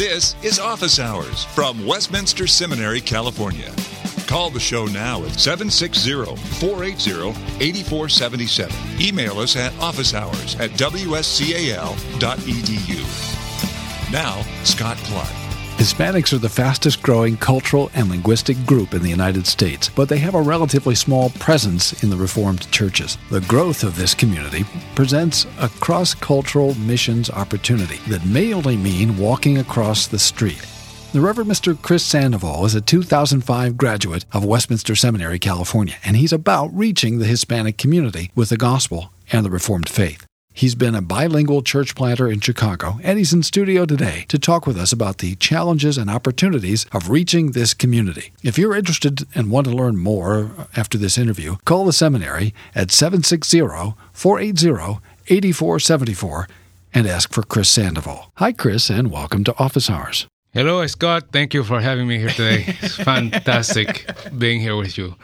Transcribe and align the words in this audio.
This 0.00 0.34
is 0.42 0.58
Office 0.58 0.98
Hours 0.98 1.44
from 1.44 1.84
Westminster 1.84 2.46
Seminary, 2.46 3.02
California. 3.02 3.70
Call 4.26 4.48
the 4.48 4.58
show 4.58 4.86
now 4.86 5.22
at 5.24 5.38
760 5.38 6.24
480 6.58 7.28
8477. 7.60 8.74
Email 8.98 9.38
us 9.40 9.56
at 9.56 9.72
officehours 9.72 10.58
at 10.58 10.70
wscal.edu. 10.70 11.02
Now, 14.10 14.40
Scott 14.64 14.96
Clark. 15.04 15.39
Hispanics 15.80 16.34
are 16.34 16.38
the 16.38 16.46
fastest 16.46 17.02
growing 17.02 17.38
cultural 17.38 17.90
and 17.94 18.10
linguistic 18.10 18.66
group 18.66 18.92
in 18.92 19.00
the 19.00 19.08
United 19.08 19.46
States, 19.46 19.88
but 19.88 20.10
they 20.10 20.18
have 20.18 20.34
a 20.34 20.42
relatively 20.42 20.94
small 20.94 21.30
presence 21.30 22.02
in 22.02 22.10
the 22.10 22.16
Reformed 22.18 22.70
churches. 22.70 23.16
The 23.30 23.40
growth 23.40 23.82
of 23.82 23.96
this 23.96 24.12
community 24.12 24.66
presents 24.94 25.46
a 25.58 25.70
cross 25.70 26.12
cultural 26.12 26.74
missions 26.74 27.30
opportunity 27.30 27.96
that 28.08 28.26
may 28.26 28.52
only 28.52 28.76
mean 28.76 29.16
walking 29.16 29.56
across 29.56 30.06
the 30.06 30.18
street. 30.18 30.66
The 31.14 31.22
Reverend 31.22 31.50
Mr. 31.50 31.80
Chris 31.80 32.04
Sandoval 32.04 32.66
is 32.66 32.74
a 32.74 32.82
2005 32.82 33.78
graduate 33.78 34.26
of 34.32 34.44
Westminster 34.44 34.94
Seminary, 34.94 35.38
California, 35.38 35.94
and 36.04 36.14
he's 36.14 36.34
about 36.34 36.76
reaching 36.76 37.20
the 37.20 37.24
Hispanic 37.24 37.78
community 37.78 38.30
with 38.34 38.50
the 38.50 38.58
gospel 38.58 39.14
and 39.32 39.46
the 39.46 39.50
Reformed 39.50 39.88
faith. 39.88 40.26
He's 40.52 40.74
been 40.74 40.94
a 40.94 41.00
bilingual 41.00 41.62
church 41.62 41.94
planter 41.94 42.28
in 42.28 42.40
Chicago, 42.40 42.98
and 43.02 43.18
he's 43.18 43.32
in 43.32 43.42
studio 43.42 43.86
today 43.86 44.26
to 44.28 44.38
talk 44.38 44.66
with 44.66 44.76
us 44.76 44.92
about 44.92 45.18
the 45.18 45.36
challenges 45.36 45.96
and 45.96 46.10
opportunities 46.10 46.86
of 46.92 47.08
reaching 47.08 47.52
this 47.52 47.72
community. 47.72 48.32
If 48.42 48.58
you're 48.58 48.76
interested 48.76 49.26
and 49.34 49.50
want 49.50 49.66
to 49.68 49.72
learn 49.74 49.96
more 49.96 50.50
after 50.76 50.98
this 50.98 51.16
interview, 51.16 51.56
call 51.64 51.84
the 51.84 51.92
seminary 51.92 52.52
at 52.74 52.90
760 52.90 53.60
480 54.12 55.00
8474 55.28 56.48
and 56.92 57.06
ask 57.06 57.32
for 57.32 57.42
Chris 57.42 57.70
Sandoval. 57.70 58.32
Hi, 58.36 58.52
Chris, 58.52 58.90
and 58.90 59.10
welcome 59.10 59.44
to 59.44 59.56
Office 59.58 59.88
Hours. 59.88 60.26
Hello, 60.52 60.84
Scott. 60.88 61.26
Thank 61.30 61.54
you 61.54 61.62
for 61.62 61.80
having 61.80 62.08
me 62.08 62.18
here 62.18 62.30
today. 62.30 62.64
It's 62.82 62.96
fantastic 63.04 64.10
being 64.36 64.60
here 64.60 64.74
with 64.76 64.98
you. 64.98 65.14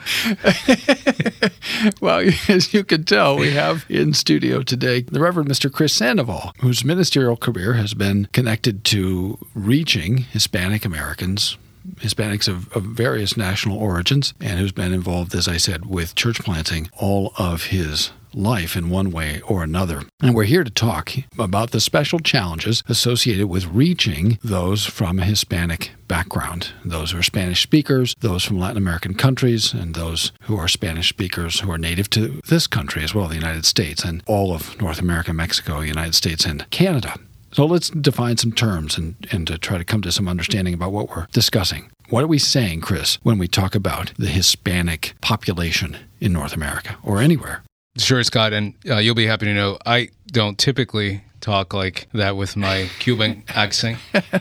well, 2.00 2.20
as 2.48 2.72
you 2.72 2.84
can 2.84 3.02
tell, 3.02 3.36
we 3.36 3.50
have 3.50 3.84
in 3.88 4.14
studio 4.14 4.62
today 4.62 5.00
the 5.00 5.18
Reverend 5.18 5.48
Mr. 5.48 5.72
Chris 5.72 5.92
Sandoval, 5.92 6.52
whose 6.60 6.84
ministerial 6.84 7.36
career 7.36 7.72
has 7.72 7.92
been 7.92 8.26
connected 8.26 8.84
to 8.84 9.36
reaching 9.52 10.18
Hispanic 10.18 10.84
Americans 10.84 11.58
Hispanics 11.96 12.46
of, 12.46 12.72
of, 12.72 12.82
various 12.82 13.36
national 13.36 13.78
origins 13.78 14.34
and 14.40 14.58
who's 14.58 14.72
been 14.72 14.92
involved, 14.92 15.34
as 15.36 15.46
I 15.46 15.56
said, 15.56 15.86
with 15.86 16.16
church 16.16 16.40
planting 16.40 16.90
all 16.96 17.32
of 17.38 17.66
his 17.66 18.10
life 18.36 18.76
in 18.76 18.90
one 18.90 19.10
way 19.10 19.40
or 19.42 19.62
another. 19.62 20.02
And 20.20 20.34
we're 20.34 20.44
here 20.44 20.64
to 20.64 20.70
talk 20.70 21.12
about 21.38 21.70
the 21.70 21.80
special 21.80 22.18
challenges 22.18 22.82
associated 22.88 23.46
with 23.46 23.66
reaching 23.66 24.38
those 24.44 24.84
from 24.84 25.18
a 25.18 25.24
Hispanic 25.24 25.90
background, 26.06 26.70
those 26.84 27.10
who 27.10 27.18
are 27.18 27.22
Spanish 27.22 27.62
speakers, 27.62 28.14
those 28.20 28.44
from 28.44 28.58
Latin 28.58 28.76
American 28.76 29.14
countries, 29.14 29.72
and 29.72 29.94
those 29.94 30.32
who 30.42 30.56
are 30.56 30.68
Spanish 30.68 31.08
speakers 31.08 31.60
who 31.60 31.70
are 31.70 31.78
native 31.78 32.08
to 32.10 32.40
this 32.48 32.66
country 32.66 33.02
as 33.02 33.14
well, 33.14 33.26
the 33.26 33.34
United 33.34 33.64
States, 33.64 34.04
and 34.04 34.22
all 34.26 34.54
of 34.54 34.80
North 34.80 35.00
America, 35.00 35.32
Mexico, 35.32 35.80
United 35.80 36.14
States, 36.14 36.44
and 36.44 36.68
Canada. 36.70 37.14
So 37.52 37.64
let's 37.64 37.88
define 37.88 38.36
some 38.36 38.52
terms 38.52 38.98
and, 38.98 39.14
and 39.32 39.46
to 39.46 39.56
try 39.56 39.78
to 39.78 39.84
come 39.84 40.02
to 40.02 40.12
some 40.12 40.28
understanding 40.28 40.74
about 40.74 40.92
what 40.92 41.08
we're 41.08 41.26
discussing. 41.32 41.90
What 42.10 42.22
are 42.22 42.28
we 42.28 42.38
saying, 42.38 42.82
Chris, 42.82 43.18
when 43.22 43.38
we 43.38 43.48
talk 43.48 43.74
about 43.74 44.12
the 44.18 44.26
Hispanic 44.26 45.14
population 45.22 45.96
in 46.20 46.32
North 46.32 46.52
America 46.52 46.96
or 47.02 47.20
anywhere? 47.20 47.62
Sure, 47.98 48.22
Scott, 48.22 48.52
and 48.52 48.74
uh, 48.88 48.96
you'll 48.96 49.14
be 49.14 49.26
happy 49.26 49.46
to 49.46 49.54
know 49.54 49.78
I 49.86 50.10
don't 50.26 50.58
typically 50.58 51.22
talk 51.40 51.72
like 51.72 52.08
that 52.12 52.36
with 52.36 52.56
my 52.56 52.90
Cuban 52.98 53.44
accent, 53.48 53.98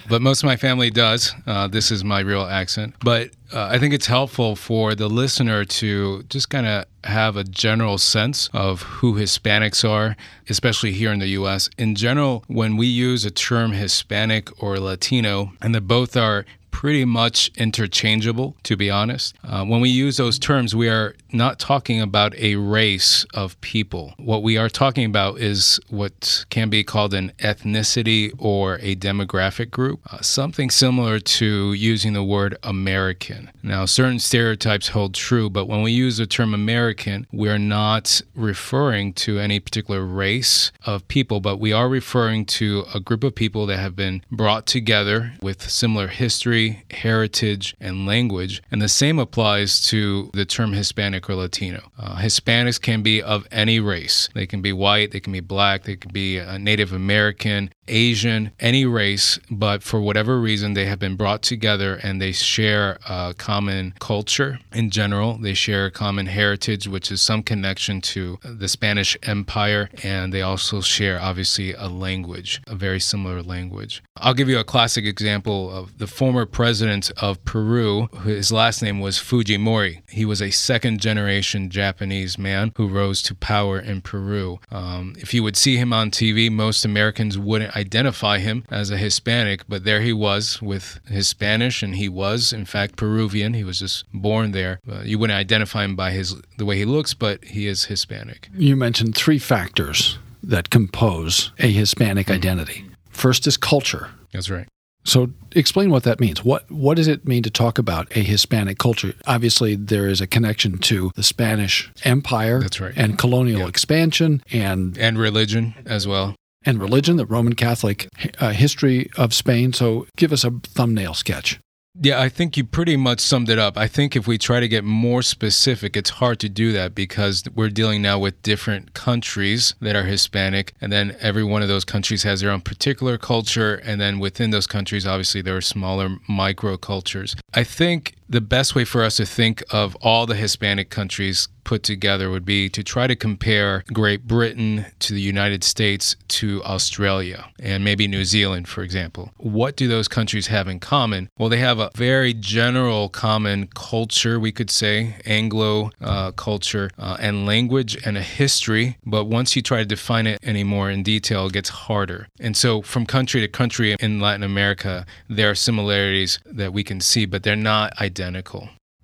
but 0.09 0.21
most 0.21 0.43
of 0.43 0.47
my 0.47 0.55
family 0.55 0.89
does. 0.89 1.33
Uh, 1.45 1.67
this 1.67 1.91
is 1.91 2.03
my 2.03 2.19
real 2.19 2.41
accent. 2.41 2.95
But 3.03 3.29
uh, 3.53 3.67
I 3.71 3.77
think 3.77 3.93
it's 3.93 4.07
helpful 4.07 4.55
for 4.55 4.95
the 4.95 5.07
listener 5.07 5.63
to 5.65 6.23
just 6.23 6.49
kind 6.49 6.65
of 6.65 6.85
have 7.03 7.37
a 7.37 7.43
general 7.43 7.97
sense 7.97 8.49
of 8.53 8.81
who 8.81 9.13
Hispanics 9.15 9.87
are, 9.87 10.17
especially 10.49 10.93
here 10.93 11.13
in 11.13 11.19
the 11.19 11.27
US. 11.27 11.69
In 11.77 11.95
general, 11.95 12.43
when 12.47 12.75
we 12.75 12.87
use 12.87 13.23
a 13.23 13.31
term 13.31 13.73
Hispanic 13.73 14.49
or 14.61 14.79
Latino, 14.79 15.53
and 15.61 15.75
that 15.75 15.81
both 15.81 16.17
are 16.17 16.45
pretty 16.75 17.05
much 17.05 17.49
interchangeable, 17.55 18.53
to 18.61 18.75
be 18.75 18.89
honest. 18.91 19.33
Uh, 19.45 19.63
when 19.63 19.79
we 19.79 19.87
use 19.87 20.17
those 20.17 20.37
terms, 20.37 20.75
we 20.75 20.89
are 20.89 21.15
not 21.31 21.57
talking 21.57 22.01
about 22.01 22.35
a 22.35 22.57
race 22.57 23.25
of 23.33 23.59
people. 23.61 24.13
What 24.17 24.43
we 24.43 24.57
are 24.57 24.67
talking 24.67 25.05
about 25.05 25.39
is 25.39 25.79
what 25.87 26.43
can 26.49 26.69
be 26.69 26.83
called 26.83 27.13
an 27.13 27.31
ethnicity 27.39 28.33
or 28.37 28.75
a 28.81 28.93
demographic 28.93 29.71
group, 29.71 30.01
uh, 30.11 30.19
something 30.19 30.69
similar 30.69 31.17
to 31.19 31.71
using 31.71 32.11
the 32.11 32.25
word 32.25 32.57
American. 32.61 33.51
Now, 33.63 33.85
certain 33.85 34.19
stereotypes 34.19 34.89
hold 34.89 35.13
true, 35.13 35.49
but 35.49 35.67
when 35.67 35.81
we 35.81 35.93
use 35.93 36.17
the 36.17 36.27
term 36.27 36.53
American, 36.53 37.25
we're 37.31 37.57
not 37.57 38.21
referring 38.35 39.13
to 39.13 39.39
any 39.39 39.61
particular 39.61 40.03
race 40.03 40.73
of 40.85 41.07
people, 41.07 41.39
but 41.39 41.57
we 41.57 41.71
are 41.71 41.87
referring 41.87 42.45
to 42.45 42.83
a 42.93 42.99
group 42.99 43.23
of 43.23 43.33
people 43.33 43.65
that 43.67 43.77
have 43.77 43.95
been 43.95 44.23
brought 44.29 44.67
together 44.67 45.33
with 45.41 45.69
similar 45.69 46.07
history 46.09 46.64
heritage, 46.91 47.75
and 47.79 48.05
language. 48.05 48.61
And 48.71 48.81
the 48.81 48.89
same 48.89 49.19
applies 49.19 49.85
to 49.87 50.29
the 50.33 50.45
term 50.45 50.73
Hispanic 50.73 51.29
or 51.29 51.35
Latino. 51.35 51.91
Uh, 51.97 52.17
Hispanics 52.17 52.81
can 52.81 53.01
be 53.01 53.21
of 53.21 53.47
any 53.51 53.79
race. 53.79 54.29
They 54.33 54.45
can 54.45 54.61
be 54.61 54.73
white, 54.73 55.11
they 55.11 55.19
can 55.19 55.33
be 55.33 55.39
black, 55.39 55.83
they 55.83 55.95
can 55.95 56.11
be 56.11 56.39
Native 56.59 56.93
American, 56.93 57.69
Asian, 57.87 58.51
any 58.59 58.85
race, 58.85 59.39
but 59.49 59.83
for 59.83 59.99
whatever 59.99 60.39
reason, 60.39 60.73
they 60.73 60.85
have 60.85 60.99
been 60.99 61.15
brought 61.15 61.41
together 61.41 61.95
and 61.95 62.21
they 62.21 62.31
share 62.31 62.97
a 63.07 63.33
common 63.37 63.93
culture 63.99 64.59
in 64.73 64.89
general. 64.89 65.37
They 65.37 65.53
share 65.53 65.85
a 65.85 65.91
common 65.91 66.27
heritage, 66.27 66.87
which 66.87 67.11
is 67.11 67.21
some 67.21 67.43
connection 67.43 68.01
to 68.01 68.39
the 68.43 68.67
Spanish 68.67 69.17
Empire, 69.23 69.89
and 70.03 70.33
they 70.33 70.41
also 70.41 70.81
share, 70.81 71.19
obviously, 71.21 71.73
a 71.73 71.87
language, 71.87 72.61
a 72.67 72.75
very 72.75 72.99
similar 72.99 73.41
language. 73.41 74.01
I'll 74.17 74.33
give 74.33 74.49
you 74.49 74.59
a 74.59 74.63
classic 74.63 75.05
example 75.05 75.69
of 75.69 75.97
the 75.97 76.07
former 76.07 76.45
president 76.45 77.11
of 77.17 77.43
Peru. 77.43 78.07
His 78.23 78.51
last 78.51 78.81
name 78.81 78.99
was 78.99 79.17
Fujimori. 79.17 80.01
He 80.09 80.23
was 80.25 80.41
a 80.41 80.51
second 80.51 81.01
generation 81.01 81.69
Japanese 81.69 82.37
man 82.37 82.71
who 82.77 82.87
rose 82.87 83.21
to 83.23 83.35
power 83.35 83.79
in 83.79 84.01
Peru. 84.01 84.59
Um, 84.71 85.15
if 85.17 85.33
you 85.33 85.43
would 85.43 85.57
see 85.57 85.75
him 85.77 85.91
on 85.91 86.11
TV, 86.11 86.49
most 86.49 86.85
Americans 86.85 87.37
wouldn't 87.37 87.74
identify 87.75 88.39
him 88.39 88.63
as 88.69 88.89
a 88.89 88.97
Hispanic, 88.97 89.63
but 89.67 89.83
there 89.83 90.01
he 90.01 90.13
was 90.13 90.61
with 90.61 90.99
his 91.07 91.27
Spanish, 91.27 91.83
and 91.83 91.95
he 91.95 92.09
was, 92.09 92.53
in 92.53 92.65
fact, 92.65 92.95
Peruvian. 92.95 93.53
He 93.53 93.63
was 93.63 93.79
just 93.79 94.05
born 94.13 94.51
there. 94.51 94.79
Uh, 94.89 95.01
you 95.01 95.19
wouldn't 95.19 95.37
identify 95.37 95.83
him 95.83 95.95
by 95.95 96.11
his 96.11 96.35
the 96.57 96.65
way 96.65 96.77
he 96.77 96.85
looks, 96.85 97.13
but 97.13 97.43
he 97.43 97.67
is 97.67 97.85
Hispanic. 97.85 98.49
You 98.55 98.75
mentioned 98.75 99.15
three 99.15 99.39
factors 99.39 100.17
that 100.41 100.69
compose 100.69 101.51
a 101.59 101.71
Hispanic 101.71 102.29
identity. 102.29 102.85
First 103.09 103.47
is 103.47 103.57
culture. 103.57 104.09
That's 104.31 104.49
right. 104.49 104.67
So 105.03 105.29
explain 105.51 105.91
what 105.91 106.03
that 106.03 106.19
means. 106.19 106.43
What 106.43 106.69
what 106.71 106.97
does 106.97 107.07
it 107.07 107.27
mean 107.27 107.43
to 107.43 107.51
talk 107.51 107.77
about 107.77 108.07
a 108.17 108.21
Hispanic 108.21 108.79
culture? 108.79 109.13
Obviously, 109.27 109.75
there 109.75 110.07
is 110.07 110.19
a 110.19 110.25
connection 110.25 110.79
to 110.79 111.11
the 111.15 111.21
Spanish 111.21 111.91
Empire. 112.03 112.59
That's 112.59 112.81
right. 112.81 112.93
And 112.95 113.17
colonial 113.17 113.67
expansion 113.67 114.41
and 114.51 114.97
and 114.97 115.19
religion 115.19 115.75
as 115.85 116.07
well 116.07 116.35
and 116.65 116.79
religion, 116.79 117.17
the 117.17 117.25
Roman 117.25 117.53
Catholic 117.53 118.07
uh, 118.39 118.51
history 118.51 119.09
of 119.17 119.33
Spain. 119.33 119.73
So 119.73 120.07
give 120.17 120.33
us 120.33 120.43
a 120.43 120.51
thumbnail 120.51 121.13
sketch. 121.13 121.59
Yeah, 122.01 122.19
I 122.19 122.27
think 122.27 122.57
you 122.57 122.65
pretty 122.65 122.97
much 122.97 123.21
summed 123.21 123.49
it 123.49 123.57
up. 123.57 123.77
I 123.77 123.87
think 123.87 124.17
if 124.17 124.27
we 124.27 124.37
try 124.37 124.59
to 124.59 124.67
get 124.67 124.83
more 124.83 125.21
specific, 125.21 125.95
it's 125.95 126.09
hard 126.09 126.41
to 126.41 126.49
do 126.49 126.73
that 126.73 126.93
because 126.93 127.43
we're 127.55 127.69
dealing 127.69 128.01
now 128.01 128.19
with 128.19 128.41
different 128.41 128.93
countries 128.93 129.75
that 129.79 129.95
are 129.95 130.03
Hispanic, 130.03 130.73
and 130.81 130.91
then 130.91 131.15
every 131.21 131.43
one 131.43 131.61
of 131.61 131.69
those 131.69 131.85
countries 131.85 132.23
has 132.23 132.41
their 132.41 132.51
own 132.51 132.59
particular 132.59 133.17
culture, 133.17 133.75
and 133.75 134.01
then 134.01 134.19
within 134.19 134.49
those 134.49 134.67
countries, 134.67 135.07
obviously, 135.07 135.41
there 135.41 135.55
are 135.55 135.61
smaller 135.61 136.17
micro 136.27 136.75
cultures. 136.75 137.33
I 137.53 137.63
think 137.63 138.15
the 138.27 138.41
best 138.41 138.75
way 138.75 138.85
for 138.85 139.03
us 139.03 139.17
to 139.17 139.25
think 139.25 139.63
of 139.71 139.95
all 140.01 140.25
the 140.25 140.35
Hispanic 140.35 140.89
countries 140.89 141.47
put 141.65 141.83
together 141.83 142.29
would 142.29 142.45
be 142.45 142.69
to 142.69 142.83
try 142.83 143.07
to 143.07 143.15
compare 143.15 143.83
Great 143.91 144.25
Britain 144.25 144.85
to 144.99 145.13
the 145.13 145.19
United 145.19 145.63
States 145.63 146.15
to 146.27 146.63
Australia 146.63 147.49
and 147.59 147.83
maybe 147.83 148.07
New 148.07 148.23
Zealand, 148.23 148.69
for 148.69 148.83
example. 148.83 149.31
What 149.37 149.75
do 149.75 149.87
those 149.87 150.07
countries 150.07 150.47
have 150.47 150.67
in 150.67 150.79
common? 150.79 151.29
Well, 151.37 151.49
they 151.49 151.57
have 151.57 151.79
a 151.79 151.89
very 151.95 152.33
general 152.33 153.09
common 153.09 153.67
culture, 153.73 154.39
we 154.39 154.51
could 154.51 154.69
say, 154.69 155.15
Anglo 155.25 155.89
uh, 155.99 156.31
culture 156.31 156.91
uh, 156.97 157.17
and 157.19 157.45
language 157.45 157.97
and 158.05 158.15
a 158.15 158.21
history. 158.21 158.97
But 159.05 159.25
once 159.25 159.55
you 159.55 159.61
try 159.61 159.79
to 159.79 159.85
define 159.85 160.27
it 160.27 160.39
any 160.43 160.63
more 160.63 160.89
in 160.91 161.01
detail, 161.01 161.47
it 161.47 161.53
gets 161.53 161.69
harder. 161.69 162.27
And 162.39 162.55
so, 162.55 162.83
from 162.83 163.05
country 163.05 163.41
to 163.41 163.47
country 163.47 163.95
in 163.99 164.19
Latin 164.19 164.43
America, 164.43 165.05
there 165.27 165.49
are 165.49 165.55
similarities 165.55 166.37
that 166.45 166.73
we 166.73 166.83
can 166.83 167.01
see, 167.01 167.25
but 167.25 167.41
they're 167.41 167.55
not 167.55 167.91
identical. 167.93 168.14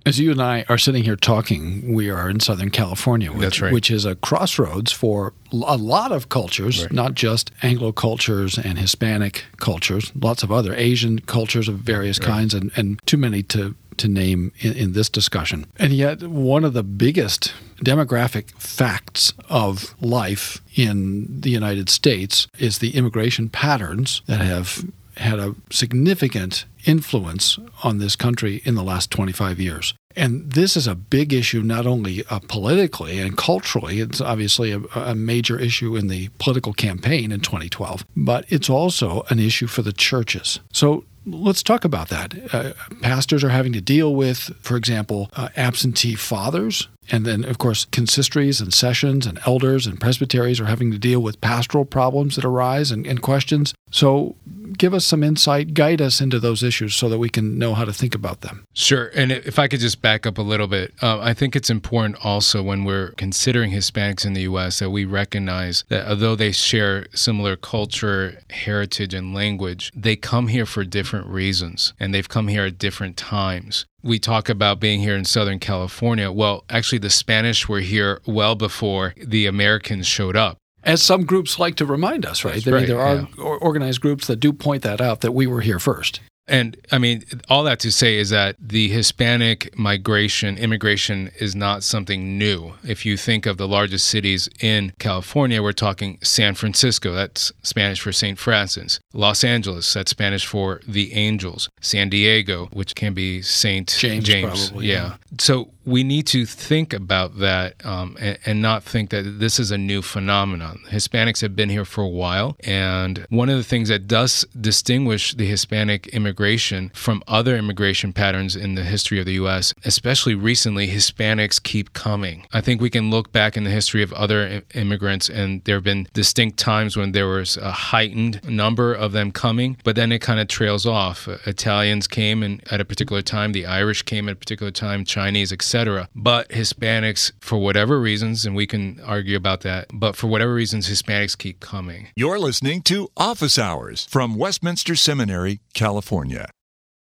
As 0.04 0.20
you 0.20 0.32
and 0.32 0.42
I 0.42 0.66
are 0.68 0.80
sitting 0.80 1.04
here 1.04 1.16
talking, 1.16 1.94
we 1.94 2.10
are 2.10 2.28
in 2.28 2.40
Southern 2.40 2.72
California, 2.72 3.32
which, 3.32 3.62
right. 3.62 3.72
which 3.72 3.92
is 3.92 4.04
a 4.04 4.16
crossroads 4.16 4.92
for 4.92 5.34
a 5.52 5.78
lot 5.78 6.12
of 6.12 6.28
cultures, 6.28 6.82
Right. 6.82 6.92
not 6.92 7.14
just 7.14 7.52
Anglo 7.62 7.92
cultures 7.92 8.58
and 8.58 8.80
Hispanic 8.80 9.46
cultures, 9.58 10.12
lots 10.20 10.42
of 10.42 10.52
other 10.52 10.74
Asian 10.74 11.20
cultures 11.20 11.68
of 11.68 11.76
various 11.76 12.18
kinds, 12.18 12.56
and, 12.56 12.72
and 12.76 13.00
too 13.06 13.18
many 13.18 13.44
to, 13.44 13.76
to 13.98 14.08
name 14.08 14.52
in, 14.62 14.74
in 14.74 14.94
this 14.94 15.08
discussion. 15.08 15.68
And 15.78 15.94
yet, 15.94 16.24
one 16.24 16.64
of 16.66 16.74
the 16.74 16.82
biggest 16.84 17.54
demographic 17.86 18.50
facts 18.60 19.34
of 19.50 19.94
life 20.02 20.62
in 20.76 21.42
the 21.42 21.52
United 21.52 21.90
States 21.90 22.48
is 22.58 22.80
the 22.80 22.96
immigration 22.96 23.50
patterns 23.50 24.24
that 24.26 24.42
have 24.42 24.84
had 25.18 25.40
a 25.40 25.56
significant 25.70 26.66
influence 26.86 27.60
on 27.84 27.98
this 27.98 28.16
country 28.16 28.62
in 28.66 28.76
the 28.76 28.84
last 28.84 29.12
25 29.12 29.60
years. 29.60 29.94
And 30.16 30.52
this 30.52 30.76
is 30.76 30.88
a 30.88 30.96
big 30.96 31.32
issue, 31.32 31.62
not 31.62 31.86
only 31.86 32.26
uh, 32.30 32.40
politically 32.48 33.20
and 33.20 33.38
culturally, 33.38 34.02
it's 34.02 34.20
obviously 34.20 34.72
a, 34.72 34.82
a 34.96 35.16
major 35.16 35.58
issue 35.60 35.96
in 35.96 36.08
the 36.08 36.30
political 36.38 36.74
campaign 36.74 37.32
in 37.32 37.40
2012, 37.40 38.06
but 38.16 38.46
it's 38.50 38.70
also 38.70 39.24
an 39.30 39.40
issue 39.40 39.68
for 39.68 39.82
the 39.82 39.94
churches. 39.94 40.60
So 40.74 41.06
let's 41.26 41.64
talk 41.64 41.86
about 41.86 42.10
that. 42.10 42.54
Uh, 42.54 42.74
pastors 43.02 43.44
are 43.44 43.50
having 43.50 43.74
to 43.74 43.82
deal 43.82 44.16
with, 44.16 44.52
for 44.62 44.76
example, 44.76 45.30
uh, 45.34 45.50
absentee 45.56 46.16
fathers. 46.16 46.88
And 47.12 47.26
then, 47.26 47.44
of 47.44 47.58
course, 47.58 47.86
consistories 47.92 48.62
and 48.62 48.74
sessions 48.74 49.26
and 49.28 49.40
elders 49.46 49.86
and 49.86 50.00
presbyteries 50.00 50.62
are 50.62 50.66
having 50.66 50.92
to 50.92 50.98
deal 50.98 51.20
with 51.20 51.42
pastoral 51.42 51.84
problems 51.84 52.38
that 52.38 52.46
arise 52.46 52.90
and, 52.90 53.06
and 53.06 53.22
questions. 53.22 53.74
So, 53.92 54.36
give 54.78 54.94
us 54.94 55.04
some 55.04 55.22
insight, 55.22 55.74
guide 55.74 56.02
us 56.02 56.22
into 56.22 56.40
those 56.40 56.64
issues 56.64 56.96
so 56.96 57.10
that 57.10 57.20
we 57.20 57.30
can 57.30 57.60
know 57.60 57.74
how 57.74 57.84
to 57.84 57.92
think 57.92 58.16
about 58.16 58.40
them. 58.42 58.66
Sure. 58.74 59.12
And 59.14 59.32
if 59.32 59.60
I 59.60 59.68
could 59.68 59.82
just 59.82 60.02
back 60.02 60.26
up 60.26 60.38
a 60.38 60.42
little 60.42 60.68
bit, 60.68 60.94
uh, 61.02 61.20
I 61.20 61.34
think 61.34 61.56
it's 61.56 61.70
important 61.70 62.24
also 62.24 62.64
when 62.64 62.86
we're 62.86 63.12
considering 63.12 63.72
Hispanics 63.72 64.26
in 64.26 64.34
the 64.34 64.42
U.S. 64.42 64.80
that 64.80 64.90
we 64.90 65.04
recognize 65.04 65.84
that 65.90 66.08
although 66.08 66.36
they 66.36 66.52
share 66.52 67.08
similar 67.14 67.58
culture, 67.58 68.40
heritage, 68.50 69.14
and 69.14 69.34
language, 69.34 69.92
they 69.94 70.16
come 70.16 70.48
here 70.48 70.66
for 70.66 70.86
different 70.86 71.28
reasons 71.28 71.94
and 72.00 72.14
they've 72.14 72.30
come 72.30 72.48
here 72.48 72.66
at 72.66 72.78
different 72.78 73.18
times. 73.18 73.86
We 74.04 74.20
talk 74.20 74.50
about 74.50 74.80
being 74.80 75.00
here 75.00 75.16
in 75.16 75.26
Southern 75.26 75.60
California. 75.60 76.32
Well, 76.32 76.64
actually, 76.70 77.00
the 77.00 77.10
Spanish 77.10 77.70
were 77.70 77.80
here 77.80 78.22
well 78.26 78.56
before 78.56 79.14
the 79.18 79.46
Americans 79.46 80.08
showed 80.08 80.36
up. 80.36 80.58
As 80.84 81.04
some 81.04 81.26
groups 81.26 81.60
like 81.60 81.76
to 81.76 81.86
remind 81.86 82.26
us, 82.26 82.44
right? 82.44 82.56
That's 82.56 82.66
mean, 82.66 82.76
right, 82.76 82.88
there 82.88 83.00
are 83.00 83.16
yeah. 83.16 83.44
organized 83.44 84.02
groups 84.02 84.26
that 84.26 84.38
do 84.38 84.52
point 84.52 84.82
that 84.82 85.00
out 85.00 85.22
that 85.22 85.34
we 85.34 85.46
were 85.46 85.62
here 85.62 85.78
first. 85.78 86.22
And 86.52 86.76
I 86.92 86.98
mean, 86.98 87.24
all 87.50 87.64
that 87.64 87.80
to 87.80 87.92
say 87.94 88.18
is 88.18 88.30
that 88.32 88.58
the 88.60 88.90
Hispanic 88.90 89.76
migration, 89.78 90.58
immigration 90.58 91.32
is 91.40 91.56
not 91.56 91.82
something 91.82 92.38
new. 92.38 92.74
If 92.84 93.06
you 93.06 93.16
think 93.16 93.46
of 93.46 93.56
the 93.56 93.70
largest 93.70 94.10
cities 94.10 94.50
in 94.60 94.92
California, 95.00 95.64
we're 95.64 95.72
talking 95.72 96.20
San 96.22 96.54
Francisco, 96.56 97.14
that's 97.14 97.54
Spanish 97.64 98.02
for 98.02 98.12
St. 98.12 98.38
Francis. 98.38 99.00
Los 99.14 99.46
Angeles, 99.46 99.94
that's 99.94 100.12
Spanish 100.12 100.46
for 100.46 100.82
the 100.86 101.14
angels. 101.14 101.70
San 101.80 102.10
Diego, 102.10 102.68
which 102.74 102.96
can 102.96 103.14
be 103.14 103.42
St. 103.42 103.88
James, 103.88 104.28
probably, 104.70 104.88
yeah. 104.88 104.94
yeah. 104.94 105.16
So 105.40 105.70
we 105.86 106.04
need 106.04 106.28
to 106.28 106.46
think 106.46 106.94
about 106.94 107.40
that 107.40 107.84
um, 107.86 108.16
and, 108.20 108.38
and 108.46 108.62
not 108.62 108.84
think 108.84 109.10
that 109.10 109.40
this 109.40 109.60
is 109.60 109.72
a 109.72 109.78
new 109.78 110.02
phenomenon. 110.02 110.80
Hispanics 110.90 111.42
have 111.42 111.56
been 111.56 111.70
here 111.70 111.86
for 111.86 112.02
a 112.02 112.08
while. 112.08 112.56
And 112.64 113.26
one 113.30 113.50
of 113.50 113.58
the 113.58 113.64
things 113.64 113.90
that 113.90 114.08
does 114.08 114.46
distinguish 114.60 115.34
the 115.34 115.46
Hispanic 115.46 116.08
immigration 116.08 116.92
from 116.94 117.24
other 117.28 117.56
immigration 117.56 118.14
patterns 118.14 118.56
in 118.56 118.76
the 118.76 118.84
history 118.84 119.20
of 119.20 119.26
the 119.26 119.34
U.S., 119.34 119.74
especially 119.86 120.36
recently, 120.36 120.88
Hispanics 120.88 121.62
keep 121.62 121.94
coming. 121.94 122.46
I 122.54 122.62
think 122.62 122.82
we 122.82 122.90
can 122.90 123.10
look 123.10 123.32
back 123.32 123.58
in 123.58 123.64
the 123.64 123.70
history 123.70 124.04
of 124.04 124.14
other 124.14 124.62
immigrants, 124.74 125.30
and 125.30 125.64
there 125.64 125.76
have 125.76 125.84
been 125.84 126.08
distinct 126.14 126.58
times 126.58 126.96
when 126.96 127.12
there 127.12 127.28
was 127.28 127.58
a 127.58 127.72
heightened 127.72 128.42
number 128.48 128.94
of 128.94 129.12
them 129.12 129.32
coming, 129.32 129.78
but 129.84 129.96
then 129.96 130.12
it 130.12 130.20
kind 130.20 130.40
of 130.40 130.48
trails 130.48 130.86
off. 130.86 131.28
Italians 131.46 132.08
came 132.08 132.44
in, 132.44 132.62
at 132.70 132.82
a 132.82 132.86
particular 132.86 133.22
time, 133.22 133.52
the 133.52 133.66
Irish 133.66 134.04
came 134.04 134.28
at 134.30 134.34
a 134.34 134.36
particular 134.36 134.72
time, 134.72 135.06
Chinese, 135.06 135.52
etc. 135.52 135.71
But 136.16 136.50
Hispanics, 136.50 137.32
for 137.40 137.58
whatever 137.58 138.00
reasons, 138.00 138.46
and 138.46 138.56
we 138.56 138.68
can 138.68 139.00
argue 139.06 139.38
about 139.38 139.62
that, 139.62 139.88
but 139.94 140.16
for 140.16 140.28
whatever 140.28 140.54
reasons, 140.54 140.90
Hispanics 140.90 141.38
keep 141.38 141.60
coming. 141.60 142.10
You're 142.16 142.40
listening 142.40 142.82
to 142.84 143.10
Office 143.18 143.58
Hours 143.58 144.06
from 144.06 144.36
Westminster 144.36 144.96
Seminary, 144.96 145.60
California. 145.74 146.50